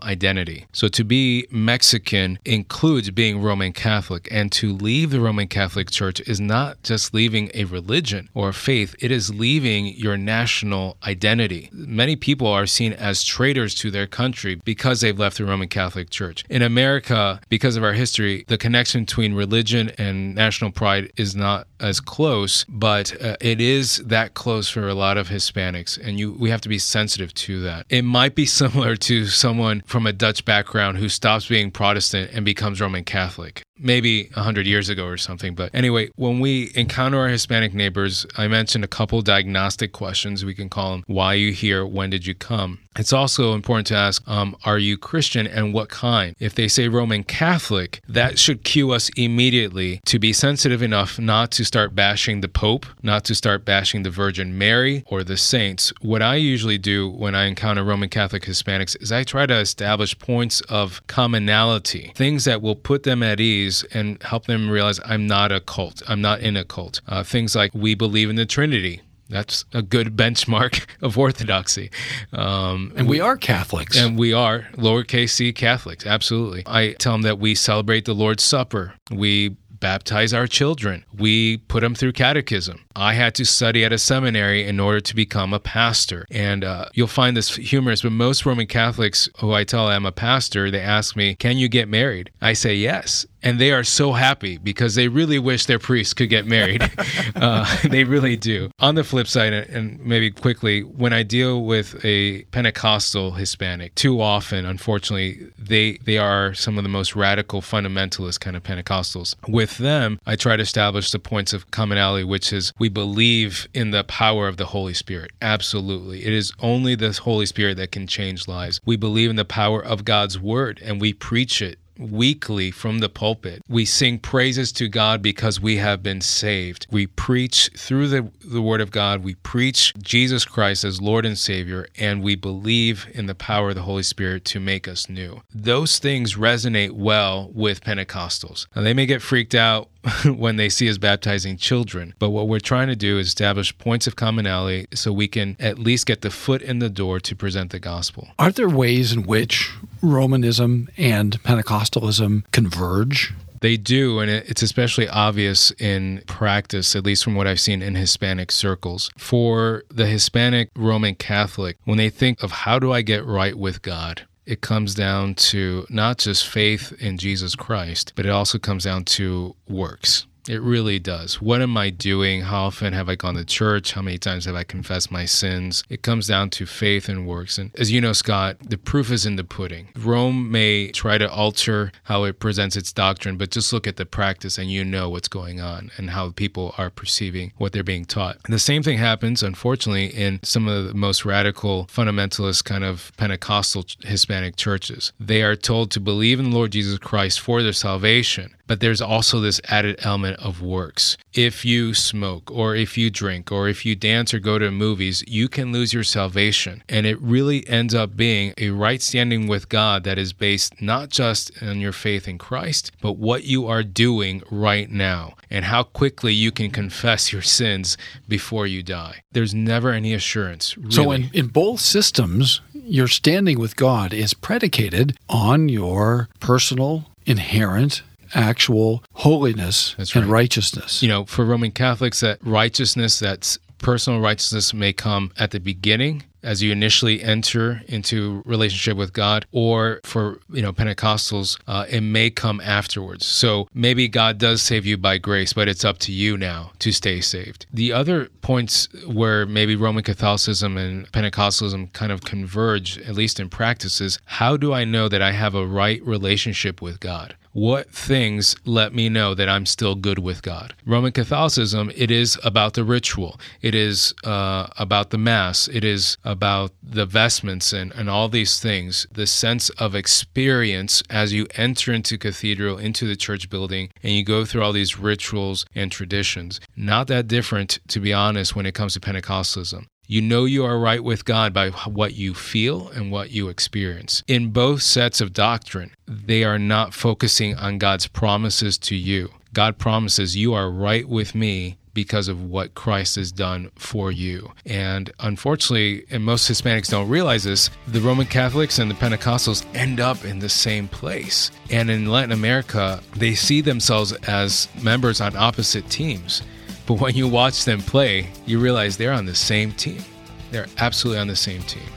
identity. 0.04 0.68
So 0.72 0.88
to 0.90 1.04
be 1.04 1.48
Mexican 1.50 2.38
includes 2.46 3.10
being 3.10 3.42
Roman 3.42 3.74
Catholic, 3.74 4.28
and 4.30 4.52
to 4.54 4.72
leave 4.72 5.10
the 5.10 5.20
Roman 5.20 5.48
Catholic 5.48 5.90
Church 5.90 6.20
is 6.22 6.40
not 6.40 6.84
just 6.84 7.14
leaving 7.14 7.50
a 7.56 7.64
religion 7.64 8.30
or 8.36 8.50
a 8.50 8.54
faith, 8.54 8.96
it 9.00 9.10
is 9.10 9.34
leaving 9.34 9.88
your 9.88 10.16
national 10.16 10.98
identity. 11.04 11.70
Many 11.72 12.16
people 12.18 12.48
are 12.48 12.68
seen 12.68 12.94
as 12.94 13.24
traitors 13.24 13.74
to 13.76 13.90
their 13.90 14.08
country 14.08 14.62
because 14.64 15.02
they've 15.02 15.18
left 15.18 15.38
the 15.38 15.46
Roman 15.46 15.70
Catholic 15.70 16.12
Church. 16.12 16.46
In 16.50 16.62
America, 16.62 17.42
because 17.50 17.78
of 17.78 17.84
our 17.84 17.94
history, 17.94 18.46
the 18.48 18.58
connection 18.60 19.06
between 19.06 19.34
religion 19.34 19.92
and 19.98 20.36
national 20.36 20.72
pride 20.72 20.99
is 21.18 21.36
not 21.36 21.68
as 21.80 22.00
close, 22.00 22.66
but 22.68 23.20
uh, 23.22 23.36
it 23.42 23.62
is 23.62 23.98
that 23.98 24.34
close 24.34 24.70
for 24.70 24.88
a 24.88 24.94
lot 24.94 25.18
of 25.18 25.30
Hispanics, 25.30 25.98
and 25.98 26.20
you 26.20 26.34
we 26.34 26.50
have 26.50 26.62
to 26.62 26.70
be 26.70 26.80
sensitive 26.80 27.34
to 27.36 27.62
that. 27.62 27.86
It 27.90 28.04
might 28.04 28.36
be 28.36 28.46
similar 28.62 28.96
to 28.96 29.28
someone 29.28 29.82
from 29.86 30.06
a 30.06 30.14
Dutch 30.14 30.46
background 30.46 30.98
who 30.98 31.10
stops 31.10 31.48
being 31.48 31.72
Protestant 31.72 32.32
and 32.34 32.46
becomes 32.46 32.82
Roman 32.82 33.04
Catholic. 33.04 33.64
Maybe 33.80 34.30
a 34.36 34.44
hundred 34.44 34.68
years 34.68 34.90
ago 34.90 35.06
or 35.06 35.18
something. 35.18 35.56
But 35.56 35.74
anyway, 35.74 36.10
when 36.16 36.40
we 36.40 36.72
encounter 36.76 37.18
our 37.20 37.30
Hispanic 37.30 37.74
neighbors, 37.74 38.26
I 38.38 38.48
mentioned 38.48 38.84
a 38.84 38.88
couple 38.88 39.22
diagnostic 39.22 39.92
questions. 39.92 40.44
We 40.44 40.54
can 40.54 40.70
call 40.70 40.92
them 40.92 41.04
why 41.08 41.34
are 41.34 41.38
you 41.38 41.54
here? 41.54 41.86
When 41.86 42.10
did 42.10 42.26
you 42.26 42.36
come? 42.36 42.80
It's 42.96 43.14
also 43.14 43.54
important 43.54 43.88
to 43.88 43.96
ask, 43.96 44.28
um, 44.28 44.58
are 44.66 44.78
you 44.78 44.98
Christian 44.98 45.48
and 45.48 45.74
what 45.74 45.90
kind? 45.90 46.36
If 46.40 46.56
they 46.56 46.68
say 46.68 46.90
Roman 46.90 47.24
Catholic, 47.24 48.02
that 48.10 48.38
should 48.38 48.64
cue 48.64 48.92
us 48.92 49.10
immediately 49.16 50.02
to 50.06 50.20
be 50.20 50.34
sensitive 50.34 50.82
enough 50.82 51.18
not 51.18 51.52
to 51.52 51.64
start 51.64 51.96
bashing 51.96 52.42
the 52.42 52.50
Pope, 52.50 52.86
not 53.02 53.24
to 53.26 53.36
start 53.36 53.64
bashing 53.64 54.04
the 54.04 54.10
Virgin 54.10 54.58
Mary 54.58 55.04
or 55.06 55.24
the 55.24 55.38
saints. 55.38 55.94
What 56.02 56.22
I 56.22 56.36
usually 56.36 56.78
do 56.78 57.10
when 57.10 57.36
I 57.36 57.46
encounter 57.46 57.84
Roman 57.86 58.10
Catholic 58.10 58.44
Hispanics 58.44 59.02
is 59.02 59.12
I 59.12 59.24
try 59.24 59.46
to 59.46 59.56
establish 59.56 60.18
points 60.20 60.60
of 60.62 61.06
commonality, 61.08 62.12
things 62.16 62.44
that 62.46 62.62
will 62.62 62.76
put 62.76 63.04
them 63.04 63.24
at 63.24 63.40
ease 63.40 63.69
and 63.92 64.22
help 64.24 64.46
them 64.46 64.70
realize 64.70 65.00
I'm 65.06 65.26
not 65.28 65.52
a 65.52 65.60
cult, 65.60 66.02
I'm 66.08 66.22
not 66.22 66.40
in 66.42 66.56
a 66.58 66.64
cult. 66.66 67.02
Uh, 67.08 67.24
things 67.24 67.56
like 67.56 67.72
we 67.74 67.96
believe 67.96 68.30
in 68.30 68.36
the 68.36 68.46
Trinity. 68.46 69.02
That's 69.30 69.64
a 69.74 69.82
good 69.84 70.16
benchmark 70.24 70.74
of 71.02 71.18
orthodoxy. 71.18 71.92
Um, 72.34 72.92
And 72.98 73.08
we 73.08 73.20
are 73.22 73.38
Catholics. 73.38 73.96
and 73.98 74.18
we 74.18 74.34
are 74.34 74.68
lowercase 74.76 75.30
c 75.32 75.54
Catholics, 75.54 76.06
absolutely. 76.06 76.64
I 76.66 76.94
tell 76.94 77.14
them 77.14 77.22
that 77.24 77.38
we 77.40 77.54
celebrate 77.56 78.06
the 78.06 78.16
Lord's 78.16 78.44
Supper. 78.44 78.94
We 79.12 79.56
baptize 79.80 80.34
our 80.34 80.48
children. 80.48 81.06
We 81.18 81.58
put 81.58 81.82
them 81.82 81.96
through 81.96 82.12
catechism. 82.14 82.84
I 83.00 83.14
had 83.14 83.34
to 83.36 83.46
study 83.46 83.86
at 83.86 83.94
a 83.94 83.98
seminary 83.98 84.66
in 84.66 84.80
order 84.80 85.00
to 85.00 85.16
become 85.16 85.54
a 85.54 85.60
pastor. 85.60 86.26
And 86.30 86.64
uh, 86.64 86.86
you'll 86.94 87.08
find 87.08 87.36
this 87.36 87.56
humorous, 87.56 88.02
but 88.02 88.12
most 88.12 88.46
Roman 88.46 88.68
Catholics 88.68 89.30
who 89.40 89.54
I 89.54 89.64
tell 89.64 89.88
I'm 89.88 90.06
a 90.06 90.12
pastor, 90.12 90.70
they 90.70 90.82
ask 90.82 91.16
me, 91.16 91.36
Can 91.36 91.58
you 91.58 91.70
get 91.70 91.88
married? 91.88 92.32
I 92.42 92.54
say 92.54 92.76
yes. 92.76 93.26
And 93.42 93.58
they 93.58 93.72
are 93.72 93.86
so 93.86 94.12
happy 94.14 94.58
because 94.58 94.96
they 94.96 95.08
really 95.08 95.40
wish 95.40 95.66
their 95.66 95.80
priest 95.80 96.18
could 96.18 96.30
get 96.30 96.46
married. 96.46 96.82
uh, 97.36 97.78
they 97.88 98.04
really 98.04 98.36
do. 98.36 98.70
On 98.80 98.96
the 98.96 99.04
flip 99.04 99.28
side, 99.28 99.54
and 99.54 100.00
maybe 100.02 100.30
quickly, 100.30 100.82
when 100.82 101.14
I 101.14 101.24
deal 101.24 101.64
with 101.64 102.04
a 102.04 102.44
Pentecostal 102.46 103.32
Hispanic, 103.32 103.96
too 103.96 104.22
often, 104.22 104.66
unfortunately, 104.66 105.48
they 105.58 105.98
they 106.04 106.18
are 106.18 106.54
some 106.54 106.78
of 106.78 106.84
the 106.84 106.90
most 106.90 107.16
radical 107.16 107.62
fundamentalist 107.62 108.40
kind 108.40 108.58
of 108.58 108.64
Pentecostals. 108.64 109.36
With 109.48 109.78
them, 109.78 110.20
I 110.26 110.36
try 110.36 110.58
to 110.58 110.64
establish 110.64 111.12
the 111.12 111.20
points 111.20 111.54
of 111.54 111.72
commonality, 111.72 112.26
which 112.26 112.52
is 112.52 112.74
we 112.78 112.89
believe 112.90 113.68
in 113.74 113.92
the 113.92 114.04
power 114.04 114.48
of 114.48 114.58
the 114.58 114.66
Holy 114.66 114.94
Spirit. 114.94 115.32
Absolutely, 115.42 116.26
it 116.26 116.34
is 116.34 116.52
only 116.60 116.96
the 116.96 117.12
Holy 117.12 117.46
Spirit 117.46 117.78
that 117.78 117.92
can 117.92 118.08
change 118.08 118.48
lives. 118.48 118.82
We 118.86 118.98
believe 118.98 119.30
in 119.30 119.36
the 119.36 119.46
power 119.46 119.84
of 119.84 120.06
God's 120.06 120.40
word, 120.40 120.82
and 120.84 121.00
we 121.00 121.14
preach 121.14 121.62
it 121.62 121.80
weekly 122.00 122.72
from 122.72 123.00
the 123.00 123.10
pulpit. 123.10 123.62
We 123.68 123.86
sing 123.86 124.20
praises 124.20 124.72
to 124.74 124.88
God 124.88 125.22
because 125.22 125.60
we 125.60 125.78
have 125.78 126.02
been 126.02 126.22
saved. 126.22 126.88
We 126.90 127.08
preach 127.08 127.70
through 127.76 128.08
the, 128.08 128.32
the 128.44 128.62
Word 128.62 128.82
of 128.82 128.92
God, 128.92 129.24
we 129.24 129.36
preach 129.36 129.94
Jesus 130.02 130.46
Christ 130.46 130.84
as 130.84 131.02
Lord 131.02 131.26
and 131.26 131.38
Savior, 131.38 131.88
and 131.98 132.24
we 132.24 132.36
believe 132.36 133.08
in 133.14 133.26
the 133.26 133.36
power 133.36 133.70
of 133.70 133.76
the 133.76 133.82
Holy 133.82 134.04
Spirit 134.04 134.46
to 134.46 134.60
make 134.60 134.88
us 134.88 135.10
new. 135.10 135.42
Those 135.54 136.00
things 136.00 136.36
resonate 136.36 136.92
well 136.92 137.52
with 137.54 137.82
Pentecostals. 137.82 138.68
Now, 138.76 138.82
they 138.82 138.94
may 138.94 139.06
get 139.06 139.22
freaked 139.22 139.56
out 139.56 139.90
when 140.26 140.56
they 140.56 140.70
see 140.70 140.90
us 140.90 140.98
baptizing 140.98 141.58
children. 141.58 142.14
But 142.20 142.30
what 142.30 142.48
we're 142.48 142.60
trying 142.60 142.88
to 142.88 142.96
do 142.96 143.18
is 143.18 143.28
establish 143.28 143.78
points 143.78 144.08
of 144.08 144.16
commonality 144.16 144.88
so 144.94 145.12
we 145.12 145.28
can 145.28 145.56
at 145.60 145.80
least 145.80 146.06
get 146.06 146.22
the 146.22 146.32
foot 146.32 146.62
in 146.62 146.80
the 146.80 146.90
door 146.90 147.20
to 147.20 147.36
present 147.36 147.72
the 147.72 147.80
gospel. 147.80 148.30
Aren't 148.38 148.56
there 148.56 148.70
ways 148.70 149.14
in 149.14 149.24
which 149.24 149.72
Romanism 150.02 150.90
and 150.98 151.42
Pentecostalism 151.44 152.44
converge? 152.52 153.34
They 153.62 153.78
do, 153.78 154.20
and 154.20 154.32
it's 154.32 154.62
especially 154.62 155.08
obvious 155.10 155.72
in 155.72 156.24
practice, 156.28 156.96
at 156.96 157.04
least 157.04 157.24
from 157.24 157.36
what 157.36 157.48
I've 157.48 157.60
seen 157.60 157.82
in 157.82 157.96
Hispanic 157.96 158.52
circles. 158.52 159.12
For 159.18 159.84
the 159.90 160.06
Hispanic 160.06 160.70
Roman 160.76 161.16
Catholic, 161.16 161.78
when 161.84 161.98
they 161.98 162.10
think 162.10 162.42
of 162.42 162.52
how 162.52 162.80
do 162.80 162.94
I 162.94 163.02
get 163.02 163.26
right 163.26 163.58
with 163.58 163.82
God, 163.82 164.26
it 164.50 164.62
comes 164.62 164.96
down 164.96 165.36
to 165.36 165.86
not 165.90 166.18
just 166.18 166.48
faith 166.48 166.92
in 167.00 167.20
Jesus 167.20 167.56
Christ, 167.56 168.14
but 168.16 168.26
it 168.26 168.30
also 168.30 168.58
comes 168.58 168.84
down 168.84 169.06
to 169.06 169.56
works. 169.68 170.26
It 170.48 170.62
really 170.62 171.00
does. 171.00 171.42
What 171.42 171.62
am 171.62 171.78
I 171.78 171.90
doing? 171.90 172.42
How 172.42 172.66
often 172.66 172.94
have 172.94 173.10
I 173.10 173.16
gone 173.16 173.36
to 173.36 173.46
church? 173.46 173.94
How 173.94 174.02
many 174.02 174.18
times 174.18 174.46
have 174.46 174.56
I 174.56 174.64
confessed 174.64 175.12
my 175.12 175.26
sins? 175.26 175.84
It 175.90 176.02
comes 176.02 176.28
down 176.28 176.50
to 176.52 176.66
faith 176.66 177.10
and 177.10 177.28
works. 177.28 177.58
And 177.58 177.72
as 177.78 177.92
you 177.92 178.02
know, 178.02 178.14
Scott, 178.14 178.58
the 178.62 178.78
proof 178.78 179.12
is 179.12 179.26
in 179.26 179.36
the 179.36 179.44
pudding. 179.44 179.90
Rome 179.98 180.52
may 180.52 180.92
try 180.92 181.18
to 181.18 181.30
alter 181.30 181.92
how 182.04 182.24
it 182.24 182.40
presents 182.40 182.76
its 182.76 182.94
doctrine, 182.94 183.38
but 183.38 183.52
just 183.52 183.74
look 183.74 183.88
at 183.88 183.98
the 183.98 184.06
practice 184.06 184.58
and 184.58 184.72
you 184.72 184.84
know 184.84 185.10
what's 185.10 185.28
going 185.28 185.60
on 185.60 185.92
and 185.98 186.12
how 186.12 186.32
people 186.32 186.74
are 186.78 186.90
perceiving 186.90 187.52
what 187.58 187.74
they're 187.74 187.84
being 187.84 188.06
taught. 188.06 188.38
And 188.46 188.54
the 188.54 188.60
same 188.60 188.84
thing 188.84 188.98
happens, 188.98 189.44
unfortunately, 189.44 190.08
in 190.08 190.40
some 190.44 190.68
of 190.68 190.88
the 190.88 190.94
most 190.94 191.26
radical 191.26 191.86
fundamentalist 191.86 192.66
kind 192.66 192.84
of 192.84 193.12
Pentecostal 193.18 193.86
Hispanic 194.02 194.56
churches. 194.56 195.12
They 195.20 195.44
are 195.44 195.56
told 195.56 195.92
to 195.92 196.00
believe 196.00 196.40
in 196.40 196.50
the 196.50 196.56
Lord 196.56 196.72
Jesus 196.72 196.98
Christ 196.98 197.40
for 197.40 197.62
their 197.62 197.74
salvation 197.74 198.56
but 198.70 198.82
there's 198.82 199.02
also 199.02 199.40
this 199.40 199.60
added 199.68 199.98
element 200.04 200.39
of 200.40 200.62
works. 200.62 201.18
If 201.34 201.64
you 201.64 201.94
smoke, 201.94 202.52
or 202.52 202.76
if 202.76 202.98
you 202.98 203.10
drink, 203.10 203.52
or 203.52 203.68
if 203.70 203.86
you 203.86 203.96
dance 203.96 204.34
or 204.34 204.40
go 204.40 204.58
to 204.58 204.72
movies, 204.72 205.24
you 205.28 205.48
can 205.48 205.72
lose 205.72 205.94
your 205.94 206.04
salvation. 206.04 206.84
And 206.90 207.06
it 207.06 207.22
really 207.22 207.68
ends 207.68 207.94
up 207.94 208.16
being 208.16 208.54
a 208.58 208.72
right 208.72 209.02
standing 209.02 209.48
with 209.48 209.70
God 209.70 210.04
that 210.04 210.18
is 210.18 210.34
based 210.34 210.82
not 210.82 211.10
just 211.10 211.52
on 211.62 211.80
your 211.80 211.92
faith 211.92 212.28
in 212.28 212.38
Christ, 212.38 212.92
but 213.02 213.14
what 213.14 213.44
you 213.44 213.68
are 213.68 213.84
doing 213.84 214.42
right 214.50 214.90
now 214.90 215.36
and 215.50 215.66
how 215.66 215.84
quickly 215.84 216.34
you 216.34 216.52
can 216.52 216.72
confess 216.72 217.34
your 217.34 217.42
sins 217.42 217.98
before 218.28 218.68
you 218.68 218.84
die. 218.84 219.22
There's 219.32 219.54
never 219.54 219.92
any 219.92 220.14
assurance. 220.14 220.78
Really. 220.78 220.92
So, 220.92 221.12
in, 221.12 221.30
in 221.34 221.48
both 221.48 221.80
systems, 221.80 222.62
your 222.74 223.08
standing 223.08 223.60
with 223.60 223.76
God 223.76 224.14
is 224.14 224.34
predicated 224.34 225.18
on 225.30 225.70
your 225.70 226.30
personal, 226.40 227.06
inherent 227.26 228.02
actual 228.34 229.04
holiness 229.14 229.96
and 229.98 230.16
right. 230.16 230.26
righteousness. 230.26 231.02
You 231.02 231.10
know, 231.10 231.26
for 231.26 231.46
Roman 231.46 231.72
Catholics, 231.72 232.20
that 232.22 232.40
righteousness, 232.44 233.20
that 233.20 233.58
personal 233.80 234.20
righteousness 234.20 234.74
may 234.74 234.94
come 234.94 235.32
at 235.38 235.52
the 235.52 235.60
beginning 235.60 236.24
as 236.44 236.64
you 236.64 236.72
initially 236.72 237.22
enter 237.22 237.82
into 237.88 238.42
relationship 238.46 238.98
with 238.98 239.14
God, 239.14 239.46
or 239.52 240.00
for 240.04 240.40
you 240.50 240.62
know 240.62 240.72
Pentecostals, 240.72 241.60
uh, 241.68 241.86
it 241.90 242.02
may 242.02 242.30
come 242.30 242.62
afterwards. 242.62 243.26
So 243.26 243.68
maybe 243.74 244.08
God 244.08 244.38
does 244.38 244.62
save 244.62 244.86
you 244.86 244.98
by 244.98 245.18
grace, 245.18 245.54
but 245.54 245.68
it's 245.68 245.84
up 245.84 245.98
to 246.00 246.12
you 246.12 246.38
now 246.38 246.72
to 246.80 246.92
stay 246.92 247.22
saved. 247.22 247.66
The 247.74 247.92
other 247.92 248.26
points 248.42 248.88
where 249.06 249.46
maybe 249.46 249.76
Roman 249.76 250.04
Catholicism 250.04 250.78
and 250.78 251.12
Pentecostalism 251.12 251.92
kind 251.94 252.12
of 252.12 252.22
converge, 252.22 252.98
at 253.00 253.16
least 253.16 253.40
in 253.40 253.50
practices, 253.50 254.20
how 254.26 254.58
do 254.58 254.74
I 254.74 254.86
know 254.86 255.10
that 255.10 255.22
I 255.22 255.32
have 255.32 255.56
a 255.56 255.68
right 255.68 256.02
relationship 256.06 256.82
with 256.82 257.00
God? 257.00 257.36
What 257.60 257.92
things 257.92 258.56
let 258.64 258.94
me 258.94 259.10
know 259.10 259.36
that 259.36 259.50
I'm 259.50 259.66
still 259.66 259.94
good 259.94 260.20
with 260.20 260.42
God? 260.42 260.74
Roman 260.86 261.12
Catholicism, 261.12 261.92
it 261.94 262.10
is 262.10 262.40
about 262.42 262.74
the 262.74 262.86
ritual. 262.86 263.38
It 263.62 263.76
is 263.76 264.14
uh, 264.24 264.68
about 264.78 265.10
the 265.10 265.18
Mass. 265.18 265.68
It 265.68 265.84
is 265.84 266.18
about 266.24 266.72
the 266.82 267.06
vestments 267.06 267.74
and, 267.74 267.92
and 267.92 268.10
all 268.10 268.30
these 268.30 268.62
things. 268.62 269.08
The 269.12 269.28
sense 269.28 269.70
of 269.72 269.94
experience 269.94 271.04
as 271.10 271.34
you 271.34 271.48
enter 271.56 271.92
into 271.92 272.18
cathedral, 272.18 272.78
into 272.78 273.06
the 273.06 273.18
church 273.18 273.50
building, 273.50 273.90
and 274.02 274.14
you 274.14 274.24
go 274.24 274.46
through 274.46 274.64
all 274.64 274.72
these 274.72 274.98
rituals 274.98 275.66
and 275.76 275.92
traditions. 275.92 276.62
Not 276.78 277.08
that 277.08 277.28
different, 277.28 277.80
to 277.90 278.00
be 278.00 278.14
honest, 278.14 278.56
when 278.56 278.68
it 278.68 278.74
comes 278.74 278.94
to 278.94 279.02
Pentecostalism. 279.02 279.88
You 280.12 280.24
know 280.24 280.46
you 280.46 280.66
are 280.66 280.80
right 280.80 281.04
with 281.04 281.24
God 281.24 281.54
by 281.54 281.70
what 281.70 282.16
you 282.16 282.34
feel 282.34 282.88
and 282.88 283.12
what 283.12 283.30
you 283.30 283.48
experience. 283.48 284.24
In 284.28 284.50
both 284.50 284.82
sets 284.82 285.22
of 285.22 285.34
doctrine, 285.34 285.92
they 286.08 286.44
are 286.44 286.58
not 286.58 286.96
focusing 286.96 287.56
on 287.56 287.78
God's 287.78 288.08
promises 288.08 288.80
to 288.80 288.96
you. 288.96 289.30
God 289.54 289.78
promises 289.78 290.36
you 290.36 290.56
are 290.56 290.72
right 290.72 291.08
with 291.08 291.36
me 291.36 291.78
because 291.94 292.28
of 292.28 292.42
what 292.42 292.74
Christ 292.74 293.18
has 293.18 293.32
done 293.32 293.70
for 293.76 294.12
you. 294.12 294.52
And 294.66 295.12
unfortunately, 295.20 296.08
and 296.10 296.24
most 296.24 296.50
Hispanics 296.50 296.90
don't 296.90 297.08
realize 297.08 297.44
this, 297.44 297.70
the 297.88 298.02
Roman 298.02 298.26
Catholics 298.26 298.80
and 298.80 298.90
the 298.90 298.96
Pentecostals 298.96 299.64
end 299.76 300.00
up 300.00 300.26
in 300.26 300.40
the 300.40 300.50
same 300.50 300.88
place. 300.88 301.52
And 301.70 301.92
in 301.92 302.08
Latin 302.08 302.32
America, 302.32 303.00
they 303.16 303.36
see 303.36 303.62
themselves 303.62 304.14
as 304.28 304.70
members 304.82 305.22
on 305.22 305.36
opposite 305.36 305.88
teams. 305.88 306.42
But 306.90 307.00
when 307.00 307.16
you 307.16 307.28
watch 307.28 307.66
them 307.66 307.82
play, 307.82 308.32
you 308.48 308.60
realize 308.60 308.98
they're 308.98 309.14
on 309.14 309.28
the 309.28 309.36
same 309.36 309.74
team. 309.74 310.04
They're 310.50 310.66
absolutely 310.80 311.22
on 311.22 311.28
the 311.28 311.36
same 311.36 311.62
team. 311.62 311.88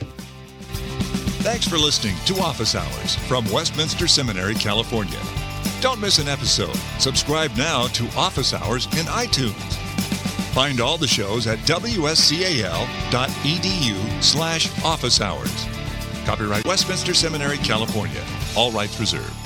Thanks 1.41 1.67
for 1.67 1.77
listening 1.79 2.15
to 2.27 2.39
Office 2.39 2.75
Hours 2.75 3.15
from 3.27 3.43
Westminster 3.51 4.07
Seminary, 4.07 4.53
California. 4.53 5.17
Don't 5.81 5.99
miss 5.99 6.19
an 6.19 6.27
episode. 6.27 6.75
Subscribe 6.99 7.49
now 7.57 7.87
to 7.87 8.07
Office 8.15 8.53
Hours 8.53 8.85
in 8.85 9.07
iTunes. 9.07 9.73
Find 10.53 10.79
all 10.79 10.99
the 10.99 11.07
shows 11.07 11.47
at 11.47 11.57
wscal.edu 11.61 12.13
slash 14.23 14.85
office 14.85 15.21
hours. 15.21 15.67
Copyright 16.23 16.67
Westminster 16.67 17.15
Seminary, 17.15 17.57
California. 17.57 18.23
All 18.55 18.71
rights 18.71 18.99
reserved. 18.99 19.42